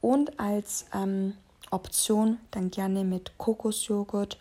Und 0.00 0.40
als 0.40 0.86
ähm, 0.92 1.34
Option 1.70 2.38
dann 2.50 2.70
gerne 2.70 3.04
mit 3.04 3.38
Kokosjoghurt, 3.38 4.38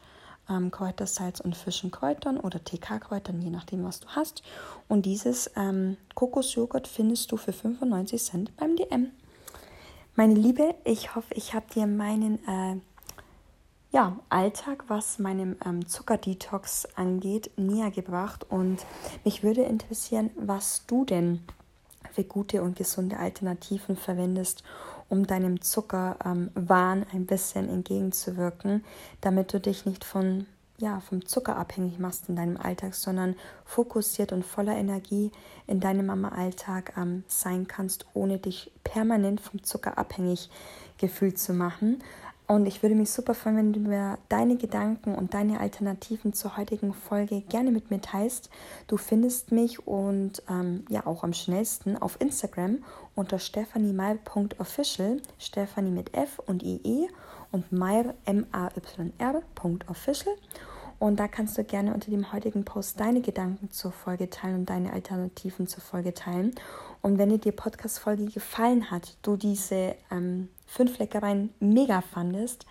ähm, 0.50 0.72
Kräutersalz 0.72 1.40
und 1.40 1.56
frischen 1.56 1.92
Kräutern 1.92 2.40
oder 2.40 2.64
TK-Kräutern, 2.64 3.42
je 3.42 3.50
nachdem, 3.50 3.84
was 3.84 4.00
du 4.00 4.08
hast. 4.10 4.44
Und 4.88 5.06
dieses 5.06 5.52
ähm, 5.56 5.98
Kokosjoghurt 6.16 6.88
findest 6.88 7.32
du 7.32 7.38
für 7.38 7.54
95 7.54 8.24
Cent 8.24 8.58
beim 8.58 8.76
DM. 8.76 9.12
Meine 10.16 10.34
Liebe, 10.34 10.76
ich 10.84 11.16
hoffe, 11.16 11.34
ich 11.36 11.54
habe 11.54 11.66
dir 11.74 11.86
meinen 11.86 12.40
äh, 12.48 12.78
ja, 13.92 14.18
Alltag, 14.30 14.86
was 14.88 15.20
meinem 15.20 15.56
ähm, 15.66 15.88
Zuckerdetox 15.88 16.88
angeht, 16.96 17.52
näher 17.56 17.92
gebracht. 17.92 18.46
Und 18.50 18.86
mich 19.24 19.44
würde 19.44 19.62
interessieren, 19.64 20.32
was 20.36 20.86
du 20.88 21.06
denn 21.06 21.44
für 22.12 22.24
gute 22.24 22.64
und 22.64 22.76
gesunde 22.76 23.18
Alternativen 23.18 23.96
verwendest, 23.96 24.64
um 25.10 25.28
deinem 25.28 25.62
Zuckerwahn 25.62 27.02
ähm, 27.02 27.08
ein 27.12 27.26
bisschen 27.26 27.70
entgegenzuwirken, 27.70 28.84
damit 29.22 29.54
du 29.54 29.60
dich 29.60 29.86
nicht 29.86 30.04
von 30.04 30.46
ja, 30.80 31.00
vom 31.00 31.26
Zucker 31.26 31.56
abhängig 31.56 31.98
machst 31.98 32.30
in 32.30 32.36
deinem 32.36 32.58
Alltag, 32.58 32.94
sondern 32.94 33.36
fokussiert 33.66 34.32
und 34.32 34.46
voller 34.46 34.76
Energie 34.76 35.32
in 35.66 35.80
deinem 35.80 36.06
Mama-Alltag 36.06 36.94
ähm, 36.98 37.24
sein 37.28 37.68
kannst, 37.68 38.06
ohne 38.14 38.38
dich 38.38 38.72
permanent 38.84 39.42
vom 39.42 39.64
Zucker 39.64 39.98
abhängig 39.98 40.50
gefühlt 41.00 41.40
zu 41.40 41.54
machen. 41.54 42.04
Und 42.48 42.66
ich 42.66 42.82
würde 42.82 42.96
mich 42.96 43.12
super 43.12 43.34
freuen, 43.34 43.58
wenn 43.58 43.74
du 43.74 43.82
mir 43.82 44.18
deine 44.30 44.56
Gedanken 44.56 45.16
und 45.16 45.34
deine 45.34 45.60
Alternativen 45.60 46.32
zur 46.32 46.56
heutigen 46.56 46.94
Folge 46.94 47.42
gerne 47.42 47.72
mit 47.72 47.92
mir 47.92 48.00
teilst. 48.00 48.50
Du 48.88 48.96
findest 48.96 49.52
mich 49.52 49.86
und 49.86 50.42
ähm, 50.50 50.86
ja 50.88 51.06
auch 51.06 51.24
am 51.24 51.34
schnellsten 51.34 51.98
auf 51.98 52.22
Instagram 52.22 52.86
unter 53.16 53.38
stephaniemeier.official, 53.38 55.22
Stephanie 55.38 55.92
mit 55.92 56.16
F 56.16 56.40
und 56.40 56.64
IE 56.64 57.10
und 57.52 57.70
Meier, 57.74 58.14
M-A-Y-R, 58.26 59.42
Official. 59.90 60.36
Und 61.00 61.20
da 61.20 61.28
kannst 61.28 61.58
du 61.58 61.64
gerne 61.64 61.94
unter 61.94 62.10
dem 62.10 62.34
heutigen 62.34 62.66
Post 62.66 63.00
deine 63.00 63.22
Gedanken 63.22 63.70
zur 63.72 63.92
Folge 63.92 64.30
teilen 64.30 64.56
und 64.56 64.70
deine 64.70 64.94
Alternativen 64.94 65.68
zur 65.68 65.82
Folge 65.82 66.14
teilen. 66.14 66.56
Und 67.02 67.18
wenn 67.18 67.30
dir 67.30 67.38
die 67.38 67.52
Podcast-Folge 67.52 68.26
gefallen 68.26 68.90
hat, 68.90 69.18
du 69.22 69.38
diese 69.38 69.96
ähm, 70.10 70.50
fünf 70.66 70.98
Leckereien 70.98 71.54
mega 71.60 72.02
fandest 72.02 72.66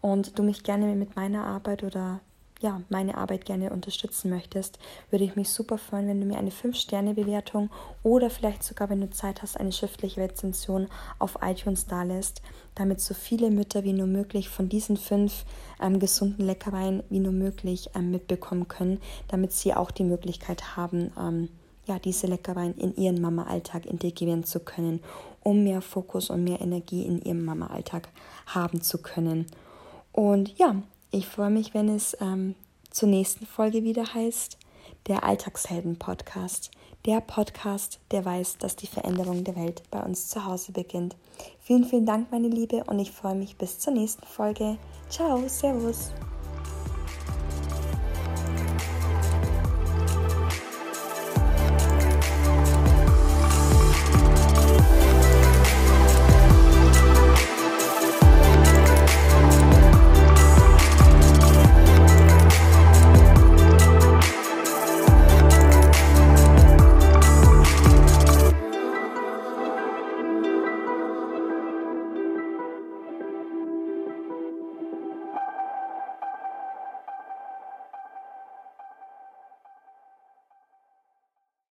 und 0.00 0.38
du 0.38 0.42
mich 0.42 0.64
gerne 0.64 0.94
mit 0.96 1.14
meiner 1.14 1.44
Arbeit 1.44 1.84
oder 1.84 2.20
ja, 2.60 2.82
meine 2.88 3.16
Arbeit 3.16 3.44
gerne 3.44 3.70
unterstützen 3.70 4.30
möchtest, 4.30 4.78
würde 5.10 5.24
ich 5.24 5.36
mich 5.36 5.50
super 5.50 5.78
freuen, 5.78 6.08
wenn 6.08 6.20
du 6.20 6.26
mir 6.26 6.38
eine 6.38 6.50
5-Sterne-Bewertung 6.50 7.70
oder 8.02 8.30
vielleicht 8.30 8.64
sogar, 8.64 8.90
wenn 8.90 9.00
du 9.00 9.10
Zeit 9.10 9.42
hast, 9.42 9.58
eine 9.58 9.70
schriftliche 9.70 10.20
Rezension 10.20 10.88
auf 11.20 11.38
iTunes 11.40 11.86
da 11.86 12.02
lässt, 12.02 12.42
damit 12.74 13.00
so 13.00 13.14
viele 13.14 13.50
Mütter 13.50 13.84
wie 13.84 13.92
nur 13.92 14.08
möglich 14.08 14.48
von 14.48 14.68
diesen 14.68 14.96
fünf 14.96 15.44
ähm, 15.80 16.00
gesunden 16.00 16.44
Leckereien 16.44 17.04
wie 17.10 17.20
nur 17.20 17.32
möglich 17.32 17.90
ähm, 17.94 18.10
mitbekommen 18.10 18.66
können, 18.66 19.00
damit 19.28 19.52
sie 19.52 19.74
auch 19.74 19.92
die 19.92 20.04
Möglichkeit 20.04 20.76
haben, 20.76 21.12
ähm, 21.18 21.48
ja, 21.86 21.98
diese 21.98 22.26
Leckereien 22.26 22.76
in 22.76 22.94
ihren 22.96 23.20
Mama-Alltag 23.20 23.86
integrieren 23.86 24.44
zu 24.44 24.60
können, 24.60 25.00
um 25.42 25.62
mehr 25.62 25.80
Fokus 25.80 26.28
und 26.28 26.44
mehr 26.44 26.60
Energie 26.60 27.04
in 27.04 27.22
ihrem 27.22 27.44
Mama-Alltag 27.44 28.08
haben 28.46 28.82
zu 28.82 28.98
können. 28.98 29.46
Und 30.12 30.58
ja, 30.58 30.82
ich 31.10 31.26
freue 31.26 31.50
mich, 31.50 31.74
wenn 31.74 31.88
es 31.88 32.16
ähm, 32.20 32.54
zur 32.90 33.08
nächsten 33.08 33.46
Folge 33.46 33.82
wieder 33.84 34.14
heißt, 34.14 34.58
der 35.06 35.24
Alltagshelden-Podcast. 35.24 36.70
Der 37.06 37.20
Podcast, 37.20 38.00
der 38.10 38.24
weiß, 38.24 38.58
dass 38.58 38.76
die 38.76 38.86
Veränderung 38.86 39.44
der 39.44 39.56
Welt 39.56 39.82
bei 39.90 40.02
uns 40.02 40.28
zu 40.28 40.44
Hause 40.44 40.72
beginnt. 40.72 41.16
Vielen, 41.60 41.84
vielen 41.84 42.06
Dank, 42.06 42.30
meine 42.30 42.48
Liebe, 42.48 42.84
und 42.84 42.98
ich 42.98 43.12
freue 43.12 43.36
mich 43.36 43.56
bis 43.56 43.78
zur 43.78 43.92
nächsten 43.92 44.26
Folge. 44.26 44.78
Ciao, 45.08 45.46
Servus. 45.48 46.12